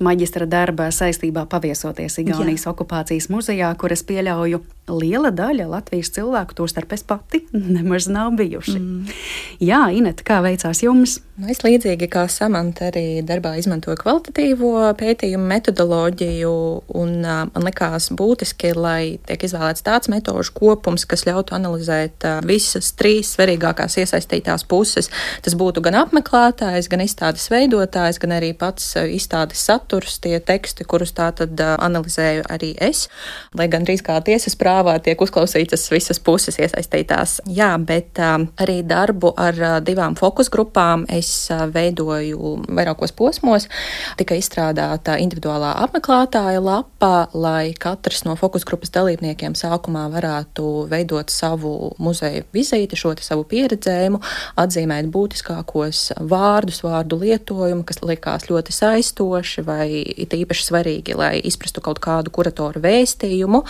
[0.02, 2.72] maģistra darbā saistībā paviesoties Igaunijas Jā.
[2.72, 7.44] okupācijas muzejā, kur es pieļauju, liela daļa Latvijas cilvēku, tostarp es pati,
[7.77, 8.79] nemaz nav bijuši.
[8.79, 9.14] Mm.
[9.64, 11.20] Jā, Inet, kā veicās jums?
[11.35, 16.53] Nu, es līdzīgi kā Samanta arī darbā izmantoju kvalitatīvo pētījumu metodoloģiju,
[16.94, 22.37] un uh, man likās būtiski, lai tiek izvēlēts tāds metožu kopums, kas ļautu analizēt uh,
[22.47, 25.11] visas trīs svarīgākās iesaistītās puses.
[25.42, 31.16] Tas būtu gan apmeklētājs, gan izstādes veidotājs, gan arī pats izstādes saturs, tie teksti, kurus
[31.18, 33.09] tā tad uh, analizēju arī es,
[33.59, 37.40] lai gan drīz kā tiesas prāvā tiek uzklausītas visas puses iesaistītās.
[37.54, 43.68] Jā, bet uh, arī darbu ar uh, divām fokus grupām es veidoju vairākos posmos.
[44.18, 51.92] Tika izstrādāta individuālā apmeklētāja lapa, lai katrs no fokus grupas dalībniekiem sākumā varētu veidot savu
[52.02, 54.20] muzeja vizīti, šo savu pieredzējumu,
[54.58, 61.84] atzīmēt būtiskākos vārdus, vārdu lietojumu, kas likās ļoti saistoši vai it īpaši svarīgi, lai izprastu
[61.84, 63.62] kaut kādu kuratoru vēstījumu.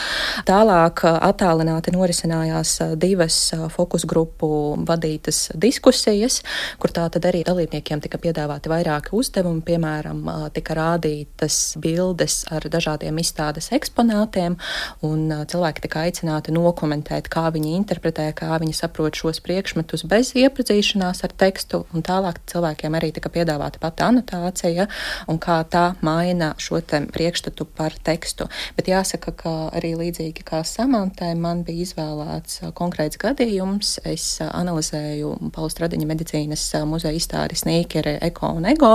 [0.49, 3.37] Tālāk Tālāk attālināti norisinājās divas
[3.75, 6.37] fokus grupu vadītas diskusijas,
[6.79, 10.23] kur tātad arī dalībniekiem tika piedāvāti vairāki uzdevumi, piemēram,
[10.55, 14.55] tika rādītas bildes ar dažādiem izstādes eksponātiem,
[15.03, 21.25] un cilvēki tika aicināti nokomentēt, kā viņi interpretē, kā viņi saprot šos priekšmetus bez iepazīšanās
[21.27, 24.87] ar tekstu, un tālāk cilvēkiem arī tika piedāvāta pati anotācija,
[25.27, 28.47] un kā tā maina šo priekšstatu par tekstu.
[28.79, 33.95] Bet jāsaka, ka arī līdzīgi kā Samantai, man bija izvēlēts konkrēts gadījums.
[34.05, 38.91] Es analizēju Paula Stradiņa medicīnas muzeja izstādi Sneakeri, Eko un Ego,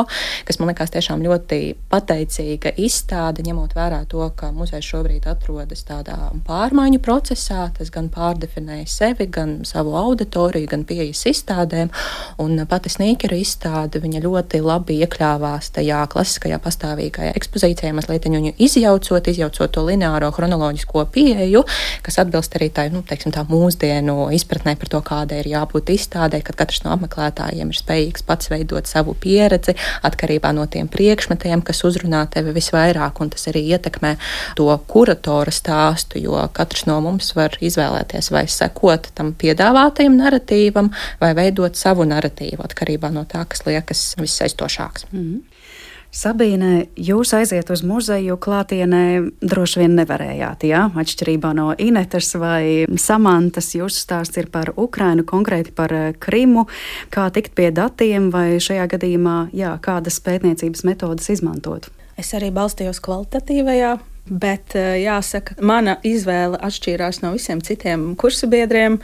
[0.46, 1.58] kas man likās tiešām ļoti
[1.90, 7.72] pateicīga izstāde, ņemot vērā to, ka muzejs šobrīd atrodas tādā pārmaiņu procesā.
[7.80, 11.90] Tas gan pārdefinēja sevi, gan savu auditoriju, gan pieejas izstādēm.
[12.46, 19.74] Un pati Sneakeri izstāde ļoti labi iekļāvās tajā klasiskajā pastāvīgajā ekspozīcijā, mazliet viņu izjaucot, izjaucot
[19.74, 21.66] to lineāro chronoloģisko pieeju,
[22.06, 26.42] kas atbilst arī tai, nu, teiksim, tā mūsdienu izpratnē par to, kādai ir jābūt izstādē,
[26.46, 29.76] kad katrs no apmeklētājiem ir spējīgs pats veidot savu pieredzi
[30.08, 34.16] atkarībā no tiem priekšmetiem, kas uzrunā tevi visvairāk, un tas arī ietekmē
[34.60, 41.34] to kuratora stāstu, jo katrs no mums var izvēlēties vai sekot tam piedāvātajam narratīvam, vai
[41.38, 45.10] veidot savu narratīvu atkarībā no tā, kas liekas vissaistošāks.
[45.12, 45.49] Mm -hmm.
[46.10, 49.04] Sabīne, jūs aiziet uz muzeju klātienē
[49.46, 50.88] droši vien nevarējāt, jā?
[50.98, 56.66] Atšķirībā no Inetas vai Samantas, jūsu stāsts ir par Ukrainu, konkrēti par eh, Krimu,
[57.14, 61.92] kā tikt pie datiem vai šajā gadījumā, jā, kādas pētniecības metodas izmantot.
[62.20, 69.00] Es arī balstījos kvalitatīvajā Bet eh, jāsaka, mana izvēle atšķīrās no visiem citiem kursu biedriem.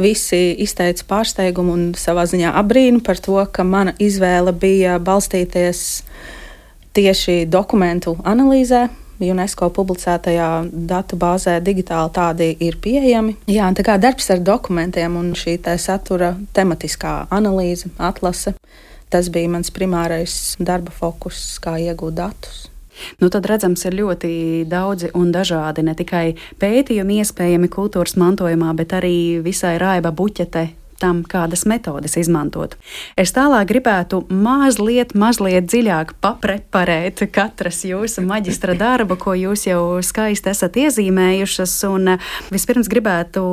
[0.00, 5.82] Visi izteica pārsteigumu un savā ziņā apbrīnu par to, ka mana izvēle bija balstīties
[6.96, 8.88] tieši dokumentu analīzē.
[9.20, 13.34] UNESCO publicētajā datu bāzē digitāli tādi ir pieejami.
[13.52, 18.54] Jā, tā kā darbs ar dokumentiem un šī satura tematiskā analīze, atlase,
[19.12, 22.70] tas bija mans primārais darba fokus, kā iegūt datus.
[23.20, 24.32] Nu, tad redzams, ir ļoti
[24.68, 30.66] daudzi un dažādi ne tikai pētījumi iespējami kultūras mantojumā, bet arī visai raiba buķete
[31.00, 32.76] tam, kādas metodes izmantot.
[33.18, 40.52] Es tālāk gribētu mazliet, mazliet dziļāk papreparēt katras jūsu maģistra darbu, ko jūs jau skaisti
[40.52, 41.74] esat iezīmējušas.
[41.90, 43.44] Un eh, vispirms gribētu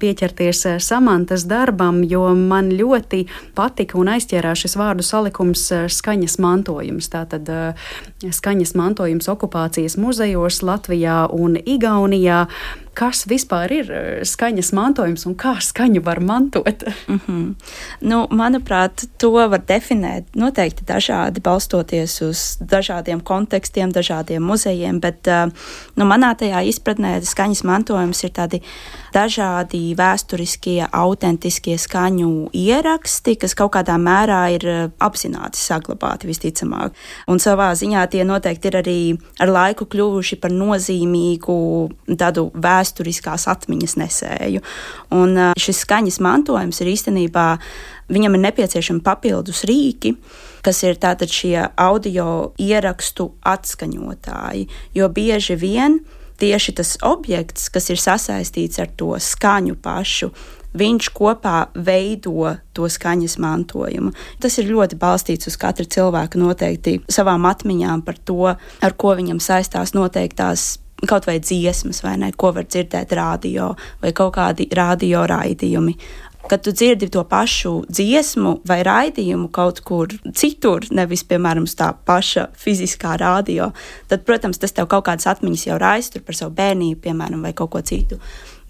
[0.00, 3.24] pieķerties eh, Samantas darbam, jo man ļoti
[3.58, 7.10] patika un aizķērās šis vārdu salikums eh, skaņas mantojums.
[7.12, 7.50] Tātad
[8.22, 12.46] skaņas mantojums okupācijas muzejos Latvijā un Igaunijā
[12.94, 16.84] kas vispār ir eh, skaņas mantojums un kā skaņu var mantot?
[17.08, 17.54] mm -hmm.
[18.00, 25.46] nu, manuprāt, to var definēt noteikti dažādi, balstoties uz dažādiem kontekstiem, dažādiem muzejiem, bet eh,
[25.96, 28.62] nu, manā tajā izpratnē skaņas mantojums ir tādi
[29.12, 36.96] dažādi vēsturiskie, autentiskie skaņu ieraksti, kas kaut kādā mērā ir eh, apzināti saglabāti visticamāk.
[37.28, 38.98] Un savā ziņā tie noteikti ir arī
[39.42, 41.60] ar laiku kļuvuši par nozīmīgu
[42.18, 44.62] tādu vēsturi vēsturiskās atmiņas nesēju.
[45.12, 47.58] Un šis skaņas mantojums ir īstenībā,
[48.12, 50.16] viņam ir nepieciešami papildus rīki,
[50.62, 56.00] kas ir tātad šie audio ierakstu atskaņotāji, jo bieži vien
[56.42, 60.32] tieši tas objekts, kas ir sasaistīts ar to skaņu pašu,
[60.78, 64.12] viņš kopā veido to skaņas mantojumu.
[64.40, 69.42] Tas ir ļoti balstīts uz katra cilvēka noteikti savām atmiņām par to, ar ko viņam
[69.42, 70.76] saistās noteiktās
[71.08, 75.96] kaut vai dziesmas, vai ne, ko var dzirdēt radio vai kaut kādi radio raidījumi.
[76.50, 81.92] Kad tu dzirdi to pašu dziesmu vai raidījumu kaut kur citur, nevis, piemēram, uz tā
[82.06, 83.70] paša fiziskā radio,
[84.10, 87.72] tad, protams, tas tev kaut kādas atmiņas jau raistur par savu bērnību, piemēram, vai kaut
[87.76, 88.18] ko citu.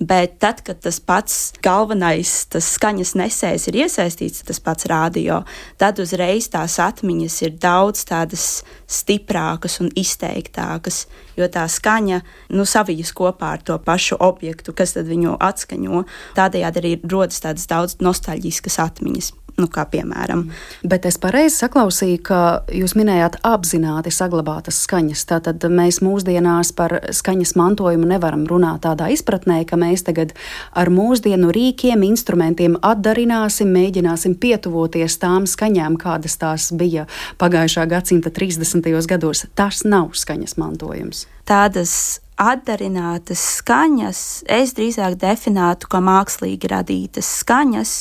[0.03, 5.43] Bet tad, kad tas pats galvenais, tas skaņas nesējs ir iesaistīts, tas pats radio,
[5.79, 8.47] tad uzreiz tās atmiņas ir daudz tādas
[8.91, 11.05] stiprākas un izteiktākas,
[11.39, 12.19] jo tā skaņa
[12.51, 16.03] nu, savijas kopā ar to pašu objektu, kas viņu atskaņo.
[16.41, 20.47] Tādējādi arī rodas tādas daudz nostalģiskas atmiņas nu, kā piemēram.
[20.87, 22.41] Bet es pareizi saklausīju, ka
[22.73, 25.25] jūs minējāt apzināti saglabātas skaņas.
[25.31, 30.35] Tātad mēs mūsdienās par skaņas mantojumu nevaram runāt tādā izpratnē, ka mēs tagad
[30.79, 37.07] ar mūsdienu rīkiem, instrumentiem atdarināsim, mēģināsim pietuvoties tām skaņām, kādas tās bija
[37.43, 38.91] pagājušā gadsimta 30.
[39.09, 39.47] gados.
[39.59, 41.27] Tas nav skaņas mantojums.
[41.49, 47.95] Tādas atdarinātas skaņas es drīzāk definētu kā mākslīgi radītas skaņas,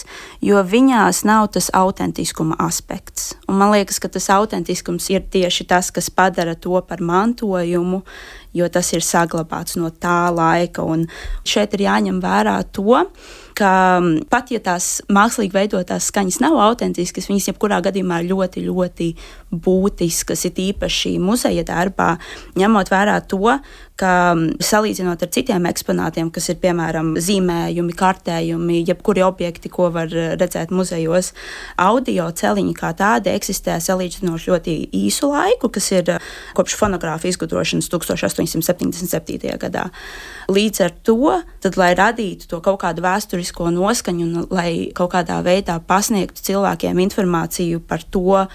[0.45, 3.36] jo viņās nav tas autentiskuma aspekts.
[3.47, 8.01] Un man liekas, ka tas autentiskums ir tieši tas, kas padara to par mantojumu,
[8.53, 10.83] jo tas ir saglabāts no tā laika.
[10.83, 11.07] Un
[11.47, 13.05] šeit ir jāņem vērā to,
[13.57, 13.73] ka
[14.31, 19.09] pat ja tās mākslīgi veidotās skaņas nav autentiskas, viņas jebkurā gadījumā ir ļoti, ļoti
[19.51, 22.15] būtiskas, ir īpaši muzeja darbā,
[22.59, 23.57] ņemot vērā to,
[24.01, 24.33] ka
[24.63, 30.09] salīdzinot ar citiem eksponātiem, kas ir piemēram zīmējumi, kartējumi, jebkuri objekti, ko var
[30.41, 31.33] redzēt muzejos,
[31.81, 36.15] audio celiņi kā tādi eksistē salīdzinoši ļoti īsu laiku, kas ir
[36.57, 37.91] kopš fonogrāfa izgudrošanas
[38.41, 39.56] 1877.
[39.62, 39.88] gadā.
[40.51, 45.39] Līdz ar to, tad, lai radītu to kaut kādu vēsturisko noskaņu un lai kaut kādā
[45.45, 48.45] veidā pasniegtu cilvēkiem informāciju par to,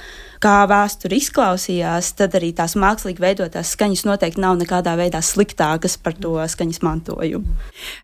[0.43, 6.17] kā vēsture izklausījās, tad arī tās mākslīgi veidotās skaņas noteikti nav nekādā veidā sliktākas par
[6.19, 7.57] to skaņas mantojumu.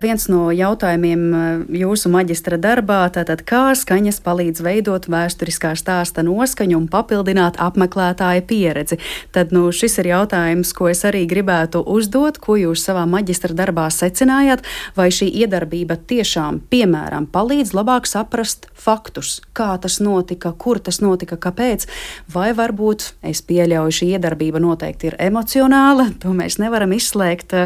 [0.03, 6.79] Viens no jautājumiem eh, jūsu maģistra darbā tātad, kā skaņas palīdz veidot vēsturiskā stāsta noskaņu
[6.79, 8.99] un papildināt apmeklētāja pieredzi.
[9.35, 13.88] Tad nu, šis ir jautājums, ko es arī gribētu uzdot, ko jūs savā maģistra darbā
[13.92, 14.64] secinājāt,
[14.97, 21.38] vai šī iedarbība tiešām, piemēram, palīdz labāk saprast faktus, kā tas notika, kur tas notika,
[21.40, 21.87] kāpēc,
[22.32, 27.56] vai varbūt es pieļauju, šī iedarbība noteikti ir emocionāla, to mēs nevaram izslēgt.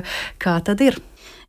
[0.42, 0.98] Kā tad ir?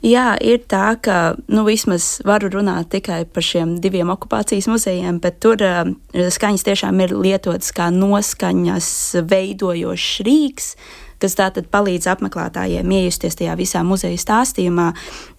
[0.06, 5.40] Jā, ir tā, ka nu, vismaz varu runāt tikai par šiem diviem okupācijas muzejiem, bet
[5.42, 8.90] tur uh, skaņas tiešām ir lietotas kā noskaņas
[9.26, 10.70] veidojošs rīks,
[11.18, 14.92] kas tātad palīdz apmeklētājiem iejusties tajā visā muzeja stāstījumā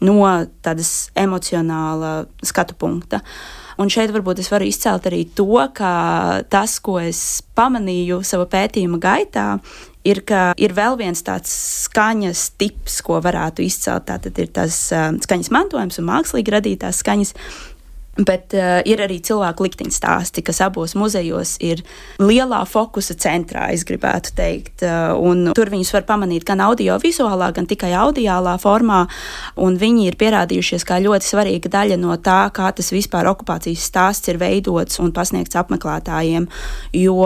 [0.02, 0.18] no
[0.66, 3.22] tādas emocionāla skatu punkta.
[3.22, 5.92] Uh, Un šeit varbūt es varu izcelt arī to, ka
[6.50, 7.20] tas, ko es
[7.58, 9.46] pamanīju savā pētījuma gaitā,
[10.08, 11.52] ir, ka ir vēl viens tāds
[11.84, 14.08] skaņas tips, ko varētu izcelt.
[14.10, 17.34] Tātad ir tas uh, skaņas mantojums un mākslīgi radītās skaņas,
[18.18, 21.84] Bet uh, ir arī cilvēku likteņu stāsti, kas abos muzejos ir
[22.18, 24.82] lielā fokusa centrā, es gribētu teikt.
[24.82, 29.04] Uh, tur viņus var pamanīt gan audio-vizuālā, gan tikai audiālā formā.
[29.58, 34.42] Viņi ir pierādījušies kā ļoti svarīga daļa no tā, kā tas vispār okupācijas stāsts ir
[34.42, 36.50] veidots un pasniegts apmeklētājiem.
[36.98, 37.22] Jo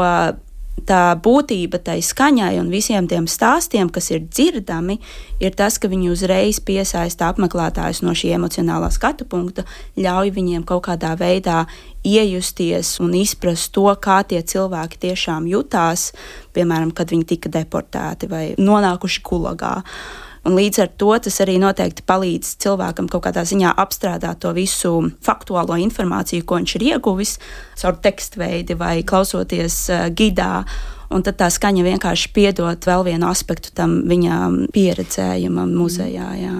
[0.87, 4.99] tā būtība tai skaņai un visiem tiem stāstiem, kas ir dzirdami,
[5.43, 10.87] ir tas, ka viņi uzreiz piesaista apmeklētājus no šī emocionālā skatu punkta, ļauj viņiem kaut
[10.89, 11.65] kādā veidā
[12.03, 16.11] iejusties un izprast to, kā tie cilvēki tiešām jutās,
[16.57, 19.79] piemēram, kad viņi tika deportēti vai nonākuši kulagā.
[20.43, 24.91] Un līdz ar to tas arī noteikti palīdz cilvēkam kaut kādā ziņā apstrādāt to visu
[25.23, 27.37] faktuālo informāciju, ko viņš ir ieguvis
[27.79, 30.65] caur tekstveidi vai klausoties uh, gidā.
[31.13, 34.39] Un tad tā skaņa vienkārši piedod vēl vienu aspektu tam viņa
[34.75, 36.31] pieredzējumam muzejā.
[36.41, 36.57] Jā.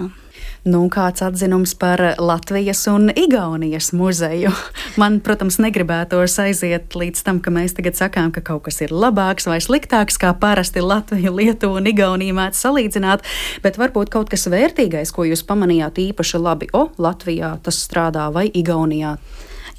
[0.63, 4.53] Nu, kāds atzinums par Latvijas un Igaunijas muzeju?
[5.01, 9.49] Man, protams, negribētos aiziet līdz tam, ka mēs tagad sakām, ka kaut kas ir labāks
[9.51, 13.27] vai sliktāks, kā parasti Latviju, Lietuvu un Igauniju mēdz salīdzināt,
[13.65, 18.47] bet varbūt kaut kas vērtīgais, ko jūs pamanījāt īpaši labi, o, Latvijā tas strādā vai
[18.47, 19.17] Igaunijā.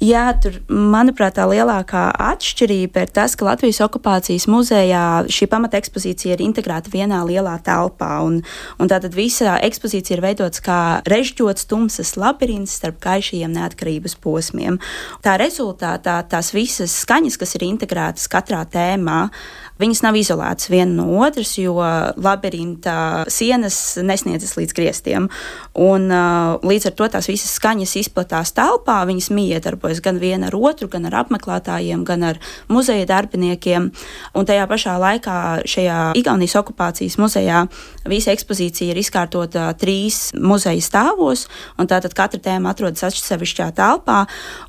[0.03, 6.35] Jā, tur, manuprāt, tā lielākā atšķirība ir tas, ka Latvijas okupācijas muzejā šī pamata ekspozīcija
[6.35, 8.17] ir integrēta vienā lielā telpā.
[8.27, 8.41] Un,
[8.75, 14.81] un tātad visa ekspozīcija ir veidots kā režģots tumsas labirints starp gaišajiem neatkarības posmiem.
[15.23, 19.29] Tā rezultātā tās visas skaņas, kas ir integrētas katrā tēmā,
[19.75, 21.75] Viņas nav izolētas viena no otras, jo
[22.15, 25.27] labirinta sienas nesniedzas līdz griestiem.
[25.75, 30.57] Un, uh, līdz ar to tās visas skaņas izplatās telpā, viņas miedarbojas gan viena ar
[30.57, 32.39] otru, gan ar apmeklētājiem, gan ar
[32.71, 33.89] muzeja darbiniekiem.
[34.35, 35.37] Un tajā pašā laikā
[35.69, 37.65] šajā Igaunijas okupācijas muzejā
[38.09, 41.45] visa ekspozīcija ir izkārtota trīs muzeja stāvos,
[41.79, 44.23] un tātad katra tēma atrodas atsevišķā telpā.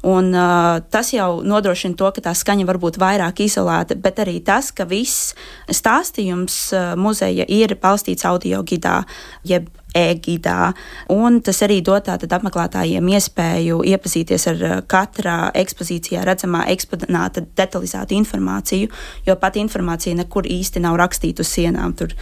[0.06, 4.38] Un, uh, tas jau nodrošina to, ka tā skaņa var būt vairāk izolēta, bet arī
[4.44, 5.34] tas, ka viss
[5.72, 9.02] stāstījums eh, muzeja ir balstīts audio gidā,
[9.46, 10.72] jeb e-gidā.
[11.12, 18.16] Un tas arī dod tātad apmeklētājiem iespēju iepazīties ar eh, katrā ekspozīcijā redzamā eksponāta detalizētu
[18.18, 18.90] informāciju,
[19.26, 21.94] jo pat informācija nekur īsti nav rakstīta uz sienām.
[21.96, 22.12] Tur.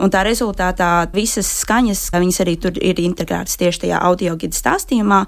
[0.00, 5.20] Un tā rezultātā visas skaņas, viņas arī tur ir integrētas tieši tajā audio gida stāstījumā,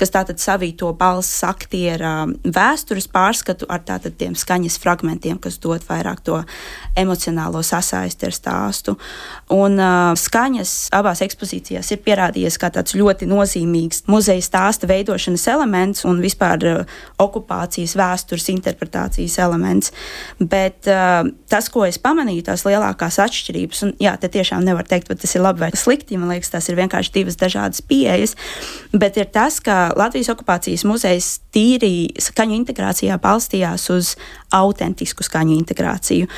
[0.00, 6.22] kas tātad savīto balss aktiera vēstures pārskatu ar tātad tiem skaņas fragmentiem, kas dod vairāk
[6.26, 6.42] to
[6.98, 8.96] emocionālo sasaisti ar stāstu.
[9.54, 15.46] Un uh, skaņas abās ekspozīcijās ekspozīcijās ir pierādījies kā tāds ļoti nozīmīgs muzeja stāsta veidošanas
[15.48, 19.92] elements un vispār uh, okupācijas vēstures interpretācijas elements.
[20.40, 25.08] Bet uh, tas, ko es pamanīju, tās lielākās atšķirības, un jā, te tiešām nevar teikt,
[25.08, 28.36] vai tas ir labi vai slikti, man liekas, tās ir vienkārši divas dažādas pieejas,
[28.92, 34.16] bet ir tas, ka Latvijas okupācijas muzejs tīri skaņu integrācijā balstījās uz
[34.56, 36.28] autentisku skaņu integrāciju,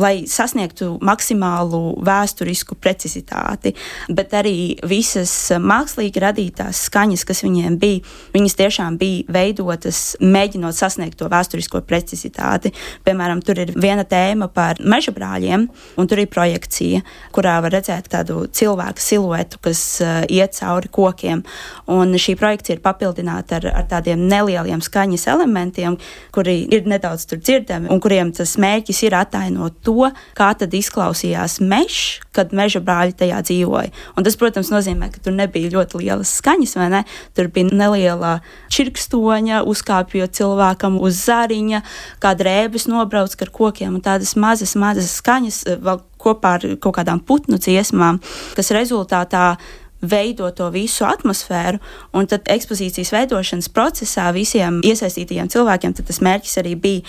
[0.00, 3.74] lai sasniegtu maksimālu vēsturisku precizitāti,
[4.08, 8.00] bet arī visas mākslīgi radītās skaņas, kas viņiem bija,
[8.32, 12.72] viņas tiešām bija veidotas, mēģinot sasniegt to vēsturisko precizitāti.
[13.04, 15.68] Piemēram, tur ir viena tēma par meža brāļiem,
[16.00, 17.02] un tur ir projekcija,
[17.34, 21.44] kurā var redzēt tādu cilvēku siluetu, kas uh, iet cauri kokiem.
[21.92, 25.98] Un šī projekcija ir papildināta ar, ar tādiem nelieliem skaņas elementiem,
[26.32, 31.60] kuri ir nedaudz tur dzirdami, un kuriem tas mērķis ir attainot to, kā tad izklausījās
[31.60, 33.92] mežs, kad meža brāļi tajā dzīvoja.
[34.16, 37.02] Un tas, protams, nozīmē, ka tur nebija ļoti lielas skaņas, vai ne?
[37.36, 38.38] Tur bija neliela
[38.72, 41.82] čirkstoņa, uzkāpjot cilvēkam uz zariņa,
[42.22, 47.22] kā drēbes nobrauc ar kokiem un tādas mazas, mazas skaņas vēl kopā ar kaut kādām
[47.26, 48.20] putnu dziesmām,
[48.56, 49.56] kas rezultātā
[50.02, 51.78] veido to visu atmosfēru,
[52.18, 57.04] un tad ekspozīcijas veidošanas procesā visiem iesaistītajiem cilvēkiem tas mērķis arī bija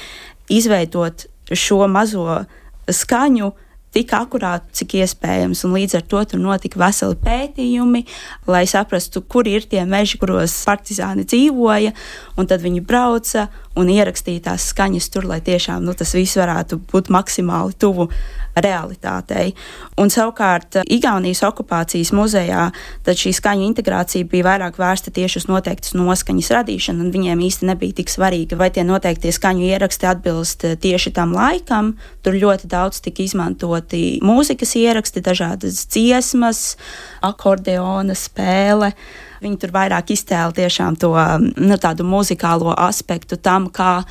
[0.50, 2.44] izveidot šo mazo
[2.92, 3.52] skaņu
[3.94, 5.64] tik akurāti, cik iespējams.
[5.68, 8.04] Un līdz ar to tur notika veseli pētījumi,
[8.50, 11.94] lai saprastu, kur ir tie meži, kuros partizāni dzīvoja.
[12.44, 13.48] Tad viņi brauca
[13.80, 18.10] un ierakstīja tās skaņas tur, lai tiešām nu, tas viss varētu būt maksimāli tuvu
[18.54, 19.54] realitātei.
[19.98, 22.68] Un savukārt Igaunijas okupācijas muzejā
[23.08, 27.98] šī skaņu integrācija bija vairāk vērsta tieši uz noteiktas noskaņas radīšanu, un viņiem īsti nebija
[28.02, 31.96] tik svarīgi, vai tie noteiktie skaņu ieraksti atbilst tieši tam laikam.
[32.26, 33.26] Tur ļoti daudz tika
[33.84, 36.78] izmantoti mūzikas ieraksti, dažādas dziesmas,
[37.22, 38.94] akordeona spēle.
[39.42, 41.14] Viņi tur vairāk iztēla tiešām to
[41.58, 44.04] nu, tādu muzikālo aspektu tam, kā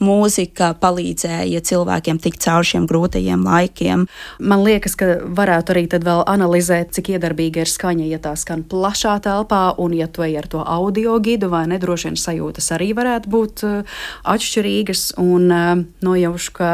[0.00, 4.06] mūzika palīdzēja cilvēkiem tikt cauri šiem grūtajiem laikiem.
[4.40, 9.18] Man liekas, ka varētu arī vēl analizēt, cik iedarbīga ir skaņa, ja tā skan plašā
[9.24, 13.32] telpā, un ja tu ej ar to audio gidu, vai nedroši vien sajūtas arī varētu
[13.32, 13.98] būt uh,
[14.34, 15.04] atšķirīgas.
[15.20, 16.70] Un uh, nojaušu, ka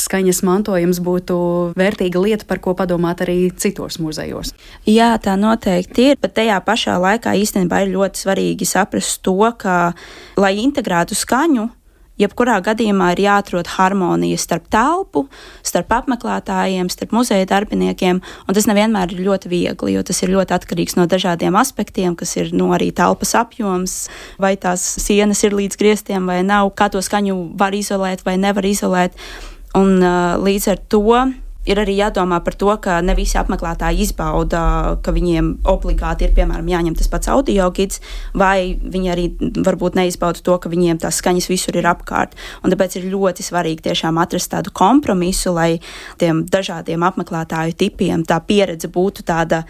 [0.00, 1.36] skaņas mantojums būtu
[1.78, 4.54] vērtīga lieta, par ko padomāt arī citos muzejos.
[4.88, 9.92] Jā, tā noteikti ir, bet tajā pašā laikā īstenībā ir ļoti svarīgi saprast to, ka,
[10.40, 11.68] lai integrētu skaņu,
[12.20, 15.24] Jebkurā gadījumā ir jāatrod harmonija starp telpu,
[15.66, 20.56] starp apmeklētājiem, starp muzeja darbiniekiem, un tas nevienmēr ir ļoti viegli, jo tas ir ļoti
[20.58, 24.00] atkarīgs no dažādiem aspektiem, kas ir nu, arī telpas apjoms,
[24.40, 28.68] vai tās sienas ir līdz griestiem vai nav, kā to skaņu var izolēt vai nevar
[28.68, 29.16] izolēt.
[29.78, 31.20] Un, uh, līdz ar to
[31.70, 34.62] ir arī jādomā par to, ka ne visi apmeklētāji izbauda,
[35.04, 38.02] ka viņiem obligāti ir piemēram jāņem tas pats audio gids,
[38.34, 42.36] vai viņi arī varbūt neizbauda to, ka viņiem tās skaņas visur ir apkārt.
[42.64, 45.72] Un tāpēc ir ļoti svarīgi tiešām atrast tādu kompromisu, lai
[46.20, 49.64] tiem dažādiem apmeklētāju tipiem tā pieredze būtu tāda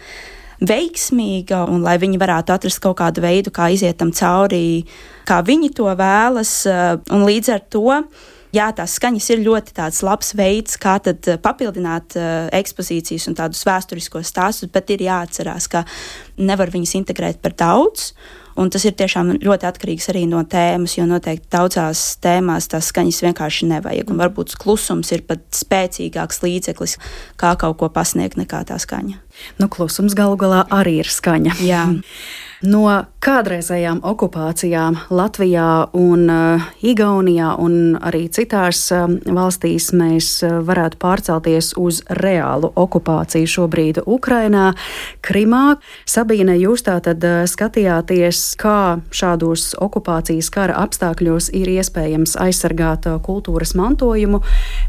[0.61, 4.83] veiksmīga, un lai viņi varētu atrast kaut kādu veidu, kā iziet tam cauri,
[5.25, 6.53] kā viņi to vēlas.
[7.09, 7.87] Un līdz ar to
[8.55, 9.75] jā, tās skaņas ir ļoti
[10.05, 15.85] labs veids, kā eh, papildināt uh, ekspozīcijas un tādus vēsturiskos stāstus, bet ir jāatcerās, ka
[16.37, 18.11] nevar viņus integrēt par daudz.
[18.59, 23.21] Un tas ir tiešām ļoti atkarīgs arī no tēmas, jo noteikti daudzās tēmās tās skaņas
[23.23, 24.11] vienkārši nevajag.
[24.11, 26.97] Un varbūt klusums ir pat spēcīgāks līdzeklis,
[27.39, 29.21] kā kaut ko pasniegt, nekā tā skaņa.
[29.59, 31.59] Nu, klusums galu galā arī ir skaņa.
[31.65, 31.87] Jā.
[32.61, 32.85] No
[33.21, 41.71] kādreizējām okupācijām Latvijā un uh, Igaunijā un arī citās uh, valstīs mēs uh, varētu pārcelties
[41.81, 44.75] uz reālu okupāciju šobrīd Ukrainā,
[45.25, 45.79] Krimā.
[46.05, 53.73] Sabīne, jūs tātad uh, skatījāties, kā šādos okupācijas kara apstākļos ir iespējams aizsargāt uh, kultūras
[53.73, 54.43] mantojumu.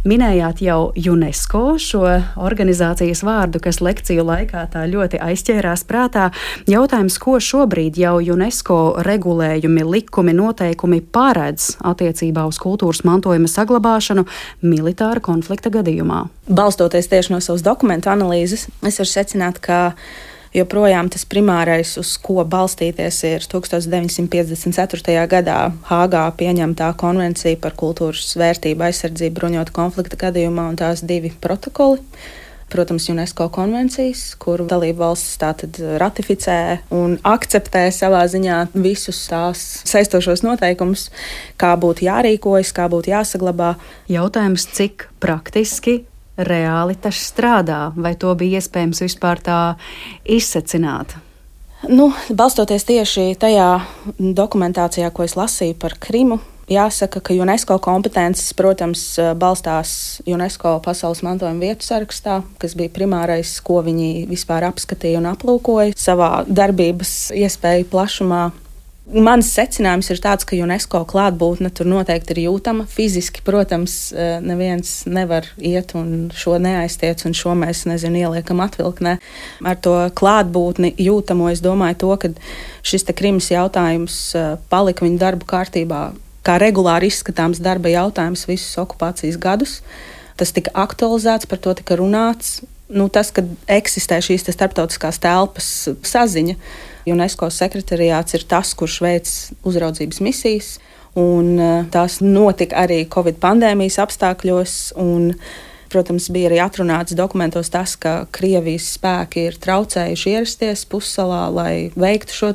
[0.04, 2.04] Minējāt jau UNESCO šo
[2.36, 6.28] organizācijas vārdu, kas lekciju laikā tā ļoti aizķērās prātā.
[6.68, 8.76] Jautājums, ko šo šobrīd jau UNESCO
[9.06, 14.24] regulējumi, likumi, noteikumi paredz attiecībā uz kultūras mantojuma saglabāšanu
[14.66, 16.24] militāra konflikta gadījumā?
[16.50, 19.94] Balstoties tieši no savas dokumentu analīzes, es varu secināt, ka
[20.56, 25.14] joprojām tas primārais, uz ko balstīties, ir 1954.
[25.30, 32.02] gadā Hāgā pieņemtā konvencija par kultūras vērtību aizsardzību bruņotu konflikta gadījumā un tās divi protokoli
[32.72, 36.58] protams, UNESCO konvencijas, kuru dalību valstis tātad ratificē
[36.96, 41.10] un akceptē savā ziņā visus tās saistošos noteikumus,
[41.60, 43.74] kā būtu jārīkojas, kā būtu jāsaglabā.
[44.12, 46.02] Jautājums, cik praktiski
[46.36, 49.60] reāli tas strādā, vai to bija iespējams vispār tā
[50.24, 51.16] izsecināt?
[51.90, 53.68] Nu, balstoties tieši tajā
[54.18, 56.38] dokumentācijā, ko es lasīju par Krimu,
[56.72, 59.04] jāsaka, ka UNESCO kompetences, protams,
[59.38, 65.96] balstās UNESCO pasaules mantojuma vietu sarakstā, kas bija primārais, ko viņi vispār apskatīja un aplūkoja
[65.98, 68.50] savā darbības iespēju plašumā.
[69.02, 72.86] Mans secinājums ir tāds, ka UNESCO klātbūtne tur noteikti ir jūtama.
[72.86, 79.18] Fiziski, protams, eh, neviens nevar iet un šo neaiztiec, un šo mēs, nezinu, ieliekam atvilknē.
[79.64, 82.28] Ar to klātbūtni jūtamo es domāju to, ka
[82.82, 86.12] šis krims jautājums eh, palika viņu darbu kārtībā
[86.46, 89.80] kā regulāri izskatāms darba jautājums visus okupācijas gadus.
[90.38, 92.60] Tas tika aktualizēts, par to tika runāts.
[92.92, 95.68] Nu, tas, ka eksistē šīs starptautiskās telpas
[96.04, 96.58] saziņa
[97.08, 99.30] UNESCO sekretariāts ir tas, kurš veic
[99.66, 100.76] uzraudzības misijas,
[101.18, 104.76] un e, tās notika arī Covid pandēmijas apstākļos.
[105.02, 105.32] Un,
[105.92, 112.38] protams, bija arī atrunāts dokumentos tas, ka Krievijas spēki ir traucējuši ierasties pussalā, lai veiktu
[112.38, 112.52] šo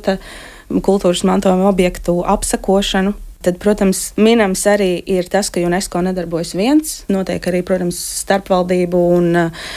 [0.82, 3.14] kultūras mantojuma objektu apsakošanu.
[3.42, 6.96] Tad, protams, minams arī ir tas, ka UNESCO nedarbojas viens.
[7.12, 9.68] Notiek arī, protams, starpvaldību un uh,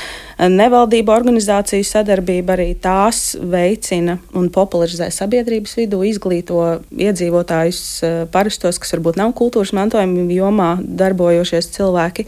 [0.42, 6.64] Nevaldību organizāciju sadarbība arī tās veicina un popularizē sabiedrības vidū, izglīto
[6.98, 12.26] iedzīvotājus, eh, parastos, kas varbūt nav kultūras mantojuma jomā darbojošies cilvēki.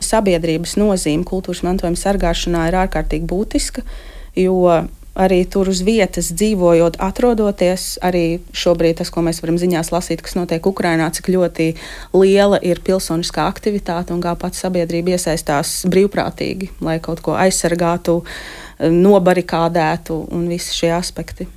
[0.00, 3.84] Sabiedrības nozīme kultūras mantojuma sargāšanā ir ārkārtīgi būtiska,
[4.36, 7.98] jo arī tur uz vietas dzīvojot, atrodoties.
[8.04, 11.70] Arī šobrīd tas, ko mēs varam ziņās lasīt, kas notiek Ukrajinā, cik ļoti
[12.16, 18.20] liela ir pilsoniskā aktivitāte un kā pats sabiedrība iesaistās brīvprātīgi, lai kaut ko aizsargātu,
[18.80, 21.50] nobarikādētu un visi šie aspekti.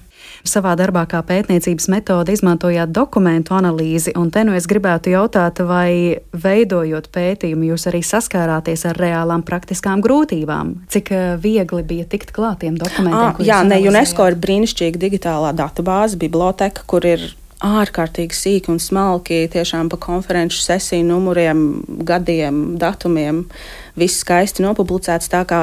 [0.43, 6.19] Savā darbā kā pētniecības metode izmantojāt dokumentu analīzi, un te nu es gribētu jautāt, vai
[6.35, 10.73] veidojot pētījumu, jūs arī saskārāties ar reālām praktiskām grūtībām?
[10.91, 13.39] Cik eh, viegli bija tikt klātiem dokumentiem?
[13.39, 17.31] À, jā, ne, UNESCO ir brīnišķīga digitālā datubāze, biblioteka, kur ir
[17.63, 21.61] ārkārtīgi sīki un smalki, tiešām pa konferenču sesiju numuriem,
[22.03, 23.45] gadiem, datumiem.
[23.99, 25.29] Viss skaisti nopublicēts.
[25.31, 25.61] Tā kā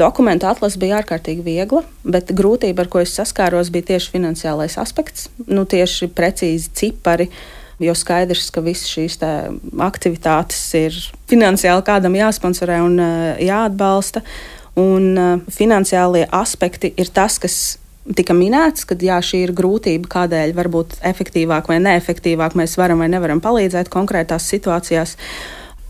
[0.00, 5.28] dokumentu atlase bija ārkārtīgi viegla, bet grūtība, ar ko es saskāros, bija tieši finansiālais aspekts.
[5.46, 7.28] Nu, tieši precīzi cipari.
[7.82, 9.18] Jo skaidrs, ka visas šīs
[9.82, 13.00] aktivitātes ir finansiāli kādam jāsponsorē un
[13.42, 14.22] jāatbalsta.
[14.78, 17.56] Un finansiālie aspekti ir tas, kas
[18.12, 23.10] tika minēts, ka jā, šī ir grūtība, kādēļ varbūt efektīvāk vai neefektīvāk mēs varam vai
[23.12, 25.16] nevaram palīdzēt konkrētās situācijās.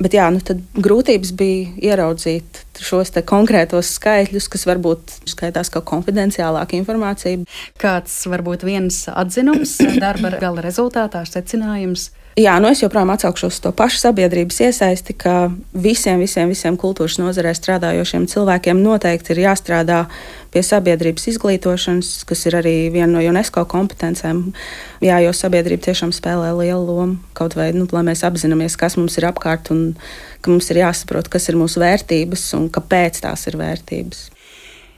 [0.03, 6.75] Bet jā, nu tad grūtības bija ieraudzīt šos konkrētos skaitļus, kas varbūt skaitās kā konfidenciālāka
[6.81, 7.45] informācija.
[7.79, 12.11] Kāds varbūt viens atzinums darba gala rezultātā, secinājums?
[12.35, 17.21] Jā, nu es joprojām atsaukšos uz to pašu sabiedrības iesaisti, ka visiem, visiem, visiem kultūras
[17.23, 20.01] nozarē strādājošiem cilvēkiem noteikti ir jāstrādā
[20.51, 24.49] pie sabiedrības izglītošanas, kas ir arī viena no UNESCO kompetencēm.
[25.07, 27.21] Jā, jo sabiedrība tiešām spēlē lielu lomu.
[27.39, 29.93] Kaut vai nu, mēs apzināmies, kas mums ir apkārt un
[30.43, 34.34] ka mums ir jāsaprot, kas ir mūsu vērtības un kāpēc tās ir vērtības.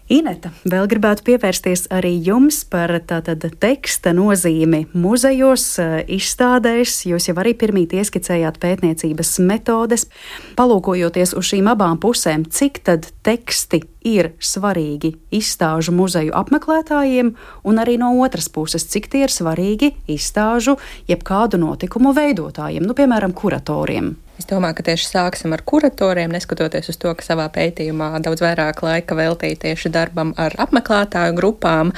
[0.07, 7.01] Ineta, vēl gribētu pievērsties arī jums par tātad teksta nozīmi muzejos, eh, izstādēs.
[7.11, 10.07] Jūs jau arī pirmīt ieskicējāt pētniecības metodes.
[10.55, 17.35] Palūkojoties uz šīm abām pusēm, cik tad teksti ir svarīgi izstāžu muzeju apmeklētājiem,
[17.65, 20.79] un arī no otras puses, cik tie ir svarīgi izstāžu
[21.09, 24.15] jeb kādu notikumu veidotājiem, nu, piemēram, kuratoriem.
[24.37, 28.83] Es domāju, ka tieši sāksim ar kuratoriem, neskatoties uz to, ka savā pētījumā daudz vairāk
[28.85, 31.95] laika veltīja tieši darbam ar apmeklētāju grupām.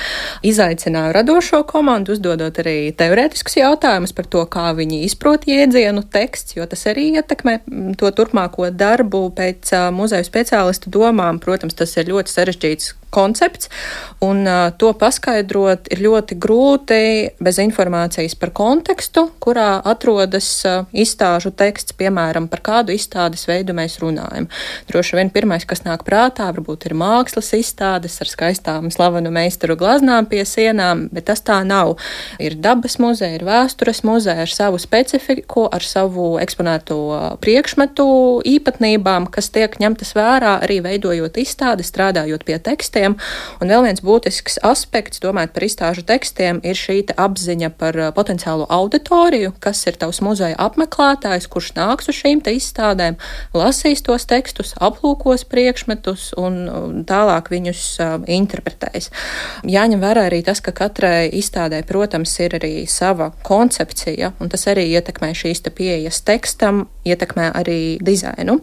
[0.47, 6.69] Izaicināju radošo komandu, uzdodot arī teorētiskus jautājumus par to, kā viņi izprot jēdzienu teksts, jo
[6.71, 7.59] tas arī ietekmē
[7.99, 11.43] to turpmāko darbu pēc muzeju speciālistu domām.
[11.43, 13.69] Protams, tas ir ļoti sarežģīts koncepts,
[14.21, 17.01] un uh, to paskaidrot ir ļoti grūti
[17.43, 23.99] bez informācijas par kontekstu, kurā atrodas uh, izstāžu teksts, piemēram, par kādu izstādes veidu mēs
[24.03, 24.49] runājam.
[24.91, 30.29] Droši vien pirmais, kas nāk prātā, varbūt ir mākslas izstādes ar skaistām slavenu meistaru glaznām
[30.29, 31.97] pie sienām, bet tas tā nav.
[32.43, 36.99] Ir dabas muzeja, ir vēstures muzeja ar savu specifiku, ar savu eksponēto
[37.43, 38.09] priekšmetu
[38.49, 43.17] īpatnībām, kas tiek ņemtas vērā arī veidojot izstādes, strādājot pie tekstiem tekstiem.
[43.63, 48.67] Un vēl viens būtisks aspekts, domājot par izstāžu tekstiem, ir šī apziņa par uh, potenciālo
[48.69, 53.19] auditoriju, kas ir tavs muzeja apmeklētājs, kurš nāks uz šīm izstādēm,
[53.55, 59.11] lasīs tos tekstus, aplūkos priekšmetus un tālāk viņus uh, interpretēs.
[59.69, 64.89] Jāņem vērā arī tas, ka katrai izstādē, protams, ir arī sava koncepcija, un tas arī
[64.97, 68.59] ietekmē šīs pieejas tekstam, ietekmē arī dizainu.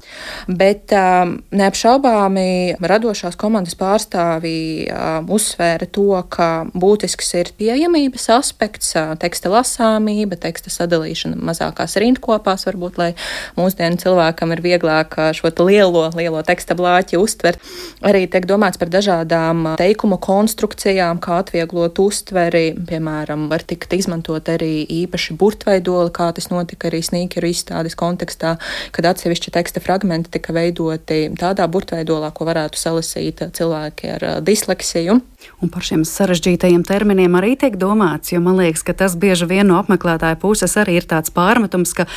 [0.48, 9.16] Bet um, neapšaubāmi radošās komandas pārstāvji um, uzsvēra to, ka būtisks ir pieejamības aspekts, uh,
[9.20, 13.12] teksta lasāmība, teksta sadalīšana mazākās rindkopās, varbūt, lai
[13.58, 17.62] mūsdienu cilvēkam ir vieglāk uh, šo lielo, lielo teksta blāķi uztvert.
[18.06, 24.50] Arī tiek domāts par dažādām uh, teikumu konstrukcijām, kā atvieglot uztveri, piemēram, var tikt izmantot
[24.52, 30.56] arī īpaši burtveidoli, kā tas notika arī snīkeru izstādes kontekstā, kad atsevišķi teksta fragmenti tika
[30.56, 35.22] veidoti tādā burtveidolā, ko varētu salasīt cilvēki ar disleksiju.
[35.62, 39.68] Un par šiem sarežģītajiem terminiem arī tiek domāts, jo man liekas, ka tas bieži vien
[39.70, 42.08] no apmeklētāja puses arī ir tāds pārmetums, ka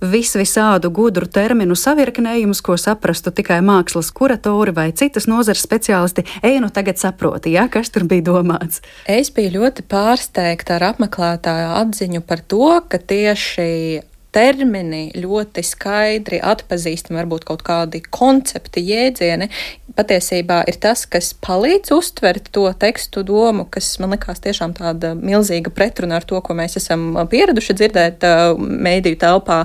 [0.00, 6.60] vis visādu gudru terminu savirknējumus, ko saprastu tikai mākslas kuratori vai citas nozares speciālisti, ej
[6.62, 8.82] nu tagad saproti, ja, kas tur bija domāts.
[9.08, 14.02] Es biju ļoti pārsteigta ar apmeklētāju atziņu par to, ka tieši
[14.36, 19.48] termini ļoti skaidri atpazīstami, varbūt kaut kādi koncepti, jēdzieni,
[19.96, 25.72] patiesībā ir tas, kas palīdz uztvert to tekstu domu, kas man likās tiešām tāda milzīga
[25.72, 28.26] pretruna ar to, ko mēs esam pieraduši dzirdēt
[28.60, 29.62] mēdīju telpā.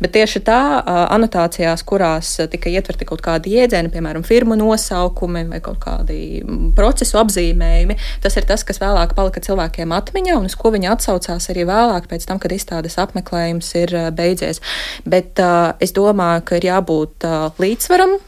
[0.00, 0.60] Bet tieši tā
[1.12, 6.40] anotācijās, kurās tika ietverti kaut kādi jēdzieni, piemēram, firmu nosaukumi vai kaut kādi
[6.76, 11.50] procesu apzīmējumi, tas ir tas, kas vēlāk palika cilvēkiem atmiņā un uz ko viņi atsaucās
[11.52, 14.62] arī vēlāk, pēc tam, kad izstādes apmeklējums ir beidzies.
[15.04, 18.18] Bet uh, es domāju, ka ir jābūt uh, līdzsvaram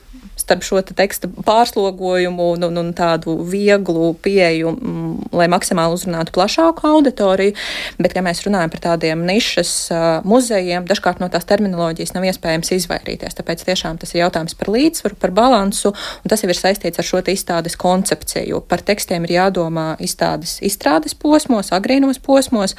[0.46, 5.96] starp šo te teksta pārslogojumu un, un, un tādu vieglu pieeju, m, mm, lai maksimāli
[5.96, 7.56] uzrunātu plašāku auditoriju.
[7.98, 12.70] Bet, ja mēs runājam par tādiem nišas uh, muzejiem, dažkārt no tās terminoloģijas nav iespējams
[12.76, 13.34] izvairīties.
[13.40, 15.90] Tāpēc tiešām tas ir jautājums par līdzsvaru, par balansu,
[16.22, 18.62] un tas jau ir saistīts ar šo izstādes koncepciju.
[18.70, 22.76] Par tekstiem ir jādomā izstādes izstrādes posmos, agrīnos posmos,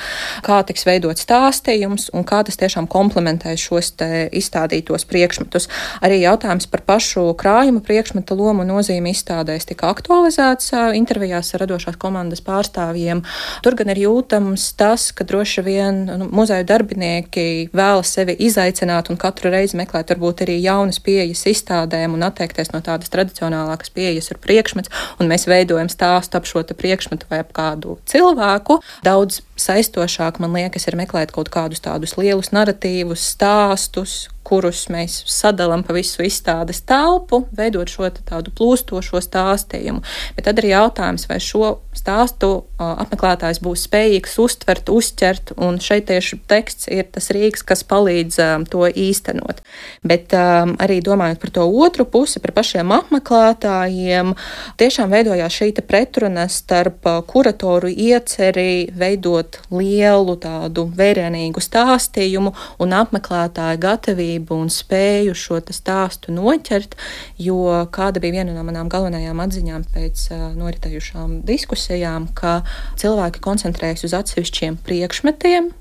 [0.48, 3.92] kā tiks veidot stāstījums un kā tas tiešām komplementē šos
[4.32, 5.68] izstādītos priekšmetus.
[6.06, 11.64] Arī jautājums par pašu krājumu krājuma priekšmeta loma un nozīme izstādēs tika aktualizēts intervijās ar
[11.64, 13.24] radošās komandas pārstāvjiem.
[13.66, 19.18] Tur gan ir jūtams tas, ka droši vien nu, muzeju darbinieki vēlas sevi izaicināt un
[19.18, 24.42] katru reizi meklēt varbūt arī jaunas pieejas izstādēm un atteikties no tādas tradicionālākas pieejas ar
[24.44, 28.84] priekšmetu, un mēs veidojam stāstu ap šo priekšmetu vai ap kādu cilvēku.
[29.08, 35.84] Daudz saistošāk, man liekas, ir meklēt kaut kādus tādus lielus narratīvus, stāstus, kurus mēs sadalām
[35.88, 40.04] pa visu izstādes telpu, veidot šo tādu plūstošo stāstījumu.
[40.38, 41.76] Bet tad ir jautājums, vai šo
[42.08, 48.40] stāstu apmeklētājs būs spējīgs uztvert, uzķert, un šeit tieši teksts ir tas rīks, kas palīdz
[48.72, 49.60] to īstenot.
[50.08, 54.32] Bet arī domājot par to otru pusi, par pašiem apmeklētājiem,
[54.80, 64.62] tiešām veidojās šī pretruna starp kuratoru ieceri veidot lielu tādu vērienīgu stāstījumu un apmeklētāju gatavību
[64.64, 66.96] un spēju šo stāstu noķert,
[67.42, 71.97] jo kāda bija viena no manām galvenajām atziņām pēc noritējušām diskusijām,
[72.38, 72.62] ka
[73.00, 75.72] cilvēki koncentrējas uz atsevišķiem priekšmetiem,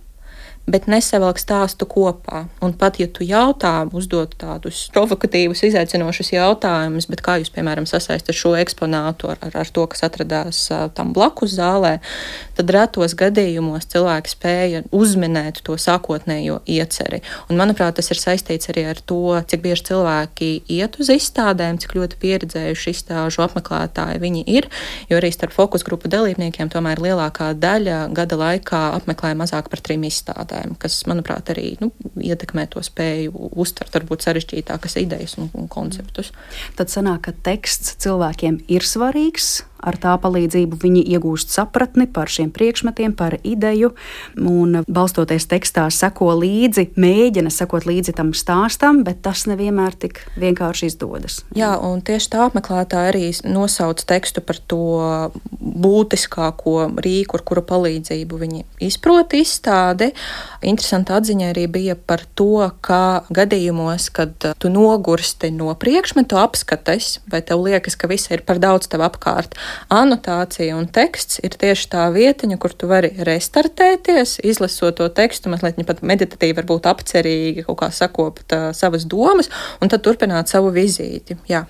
[0.66, 2.44] bet nesavelk stāstu kopā.
[2.64, 8.34] Un pat ja tu jautā, uzdod tādus provokatīvus, izaicinošus jautājumus, bet kā jūs, piemēram, sasaistat
[8.34, 10.64] šo eksponātu ar, ar, ar to, kas atradās
[10.98, 11.96] tam blakus zālē,
[12.58, 17.22] tad retos gadījumos cilvēki spēja uzminēt to sākotnējo ieceri.
[17.46, 20.50] Un, manuprāt, tas ir saistīts arī ar to, cik bieži cilvēki
[20.80, 24.66] iet uz izstādēm, cik ļoti pieredzējuši izstāžu apmeklētāji viņi ir,
[25.06, 30.02] jo arī starp fokus grupu dalībniekiem tomēr lielākā daļa gada laikā apmeklē mazāk par trim
[30.10, 35.68] izstādēm jautājumu, kas, manuprāt, arī nu, ietekmē to spēju uztvert varbūt sarežģītākas idejas un, un
[35.68, 36.32] konceptus.
[36.76, 42.50] Tad sanāk, ka teksts cilvēkiem ir svarīgs Ar tā palīdzību viņi iegūst sapratni par šiem
[42.54, 43.92] priekšmetiem, par ideju,
[44.40, 50.90] un balstoties tekstā, seko līdzi, mēģina sekot līdzi tam stāstam, bet tas nevienmēr tik vienkārši
[50.90, 51.42] izdodas.
[51.56, 54.82] Jā, un tieši tā apmeklētāji arī nosauc tekstu par to
[55.60, 60.12] būtiskāko rīku, ar kura palīdzību viņi izprot izstādi.
[60.66, 67.42] Interesanta atziņa arī bija par to, ka gadījumos, kad tu nogursti no priekšmetu apskates, vai
[67.46, 69.56] tev liekas, ka viss ir par daudz tev apkārt,
[69.92, 75.80] anotācija un teksts ir tieši tā vietiņa, kur tu vari restartēties, izlasot to tekstu, mazliet
[75.86, 79.50] pat meditatīvi, varbūt apcerīgi, kaut kā sakopt uh, savas domas,
[79.80, 81.38] un tad turpināt savu vizīti.
[81.50, 81.66] Jā.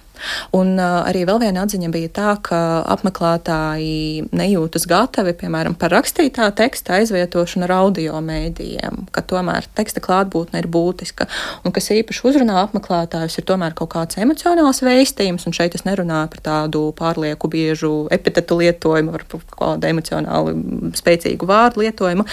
[0.56, 2.60] Un uh, arī vēl viena atziņa bija tā, ka
[2.96, 10.62] apmeklētāji nejūtas gatavi, piemēram, par rakstītā teksta aizvietošanu ar audio mēdījiem, ka tomēr teksta klātbūtne
[10.62, 11.28] ir būtiska.
[11.66, 16.32] Un kas īpaši uzrunā apmeklētājus, ir tomēr kaut kāds emocionāls veistījums, un šeit es nerunāju
[16.34, 20.56] par tādu pārlieku biežu epitetu lietojumu, par kādu emocionāli
[20.96, 22.26] spēcīgu vārdu lietojumu,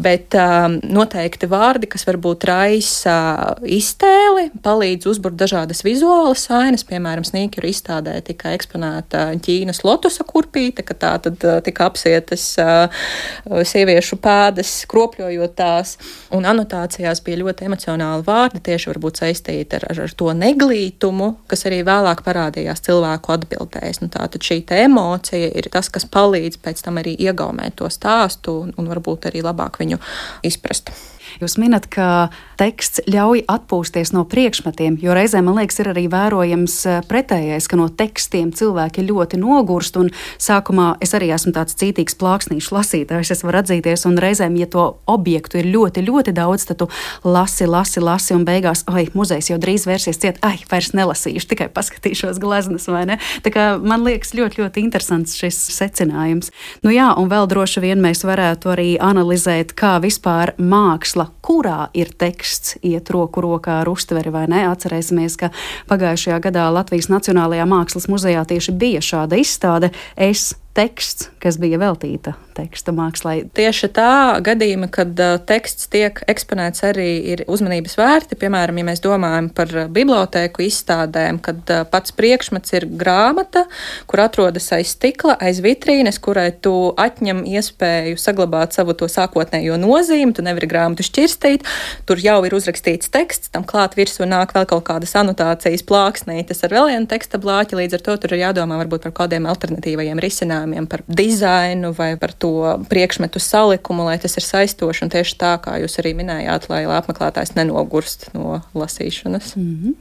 [0.00, 3.16] bet um, noteikti vārdi, kas varbūt raisa
[3.64, 10.82] iztēli, palīdz uzburt dažādas vizuālas ainas, piemēram, piemēram, sīkuru izstādē tika eksponēta Ķīnas lotusa kurpīte,
[10.82, 12.56] ka tā tad tika apsietas
[13.46, 15.98] sieviešu pēdas, kropļojot tās,
[16.32, 21.66] un anotācijās bija ļoti emocionāli vārdi, tieši varbūt saistīti ar, ar, ar to neglītumu, kas
[21.66, 24.00] arī vēlāk parādījās cilvēku atbildēs.
[24.00, 28.74] Nu, tātad šī emocija ir tas, kas palīdz pēc tam arī iegaumēt to stāstu un,
[28.76, 30.00] un varbūt arī labāk viņu
[30.42, 30.92] izprast.
[31.40, 32.30] Jūs minat, ka
[32.60, 37.78] teksts ļauj atpūsties no priekšmetiem, jo reizēm, man liekas, ir arī vērojams eh, pretējais, ka
[37.80, 39.96] no tekstiem cilvēki ļoti nogurst.
[40.40, 44.84] Sākumā es arī esmu tāds cītīgs plāksnīšu lasītājs, es varu atzīties, un reizēm, ja to
[45.10, 46.88] objektu ir ļoti, ļoti daudz, tad tu
[47.24, 51.70] lasi, lasi, lasi, un beigās, ai, muzejs jau drīz vērsies ciet, ai, vairs nelasīšu, tikai
[51.74, 53.18] paskatīšos gleznas, vai ne?
[53.44, 56.52] Tā kā man liekas ļoti, ļoti interesants šis secinājums.
[56.84, 62.12] Nu jā, un vēl droši vien mēs varētu arī analizēt, kā vispār māksla kurā ir
[62.20, 62.49] teksts
[62.82, 64.64] iet roku rokā ar uztveri vai ne.
[64.70, 65.50] Atcerēsimies, ka
[65.90, 69.92] pagājušajā gadā Latvijas Nacionālajā Mākslas muzejā tieši bija šāda izstāde.
[70.16, 73.32] Es teksts, kas bija veltīta teksta mākslā.
[73.56, 74.10] Tieši tā
[74.44, 78.38] gadījuma, kad uh, teksts tiek eksponēts, arī ir uzmanības vērti.
[78.38, 83.64] Piemēram, ja mēs domājam par bibliotēku izstādēm, kad uh, pats priekšmets ir grāmata,
[84.10, 90.36] kur atrodas aiz stikla, aiz vitrīnes, kurai tu atņem iespēju saglabāt savu to sākotnējo nozīmi,
[90.36, 91.66] tu nevari grāmatu šķirstīt,
[92.06, 96.78] tur jau ir uzrakstīts teksts, tam klāt virsū nāk vēl kaut kādas anotācijas plāksnītes ar
[96.78, 100.59] vēl vienu teksta blāķi, līdz ar to tur ir jādomā varbūt par kādiem alternatīvajiem risinājumiem
[100.60, 105.58] risinājumiem, par dizainu vai par to priekšmetu salikumu, lai tas ir saistoši un tieši tā,
[105.62, 109.56] kā jūs arī minējāt, lai apmeklētājs nenogurst no lasīšanas.
[109.56, 109.94] Mm -hmm.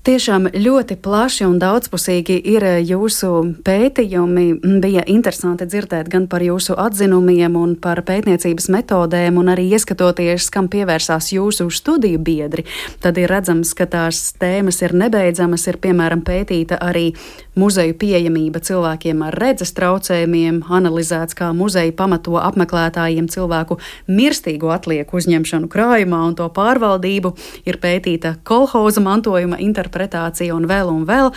[0.00, 3.28] Tiešām ļoti plaši un daudzpusīgi ir jūsu
[3.66, 4.44] pētījumi.
[4.80, 10.70] Bija interesanti dzirdēt gan par jūsu atzinumiem un par pētniecības metodēm, un arī ieskatoties, kam
[10.72, 12.64] pievērsās jūsu studiju biedri.
[13.04, 15.66] Tad ir redzams, ka tās tēmas ir nebeidzamas.
[15.68, 17.10] Ir piemēram pētīta arī
[17.58, 23.78] muzeju pieejamība cilvēkiem ar redzes traucējumiem, analizēts, kā muzeja pamato apmeklētājiem cilvēku
[24.10, 27.32] mirstīgo atlieku uzņemšanu krājumā un to pārvaldību.
[27.68, 31.32] Ir pētīta kolhoza mantojuma interpretācija un vēl un vēl.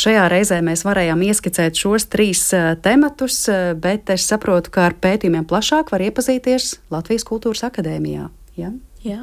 [0.00, 4.96] Šajā reizē mēs varējām ieskicēt šos trīs uh, tematus, uh, bet es saprotu, ka ar
[5.00, 8.30] pētījumiem plašāk var iepazīties Latvijas Kultūras Akadēmijā.
[8.58, 8.72] Ja?
[9.04, 9.22] Jā.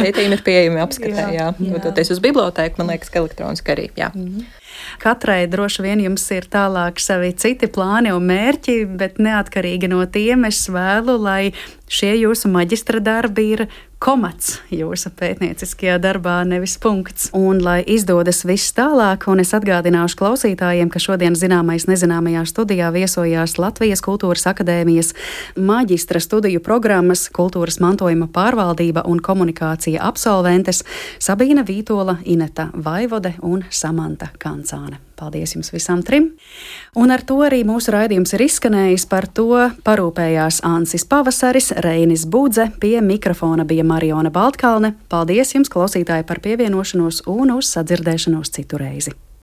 [0.00, 1.50] Pētījumi ir pieejami apskatē, jā.
[1.60, 1.80] jā.
[1.84, 3.90] Doties uz bibliotēku, man liekas, ka elektroniski arī.
[3.98, 4.10] Jā.
[4.14, 4.65] Mm -hmm.
[5.02, 10.46] Katrai droši vien jums ir tālāk savi citi plāni un mērķi, bet neatkarīgi no tiem
[10.48, 11.52] es vēlu, lai
[11.88, 13.66] šie jūsu maģistra darbi ir
[14.02, 17.30] komats jūsu pētnieciskajā darbā, nevis punkts.
[17.36, 23.56] Un, lai izdodas viss tālāk, un es atgādināšu klausītājiem, ka šodien zināmais nezināmajā studijā viesojās
[23.62, 25.14] Latvijas Kultūras Akadēmijas
[25.56, 30.84] maģistra studiju programmas Kultūras mantojuma pārvaldība un komunikācija absolventes
[31.18, 35.00] Sabīna Vītola, Ineta Vaivode un Samanta Kancāne.
[35.16, 36.30] Paldies jums visām trim!
[36.96, 39.06] Un ar to arī mūsu raidījums ir izskanējis.
[39.08, 39.48] Par to
[39.86, 44.94] parūpējās Ansis Pavasaris, Reinis Budze, pie mikrofona bija Mariona Baltkalne.
[45.12, 49.16] Paldies jums, klausītāji, par pievienošanos un uz sadzirdēšanos citu reizi!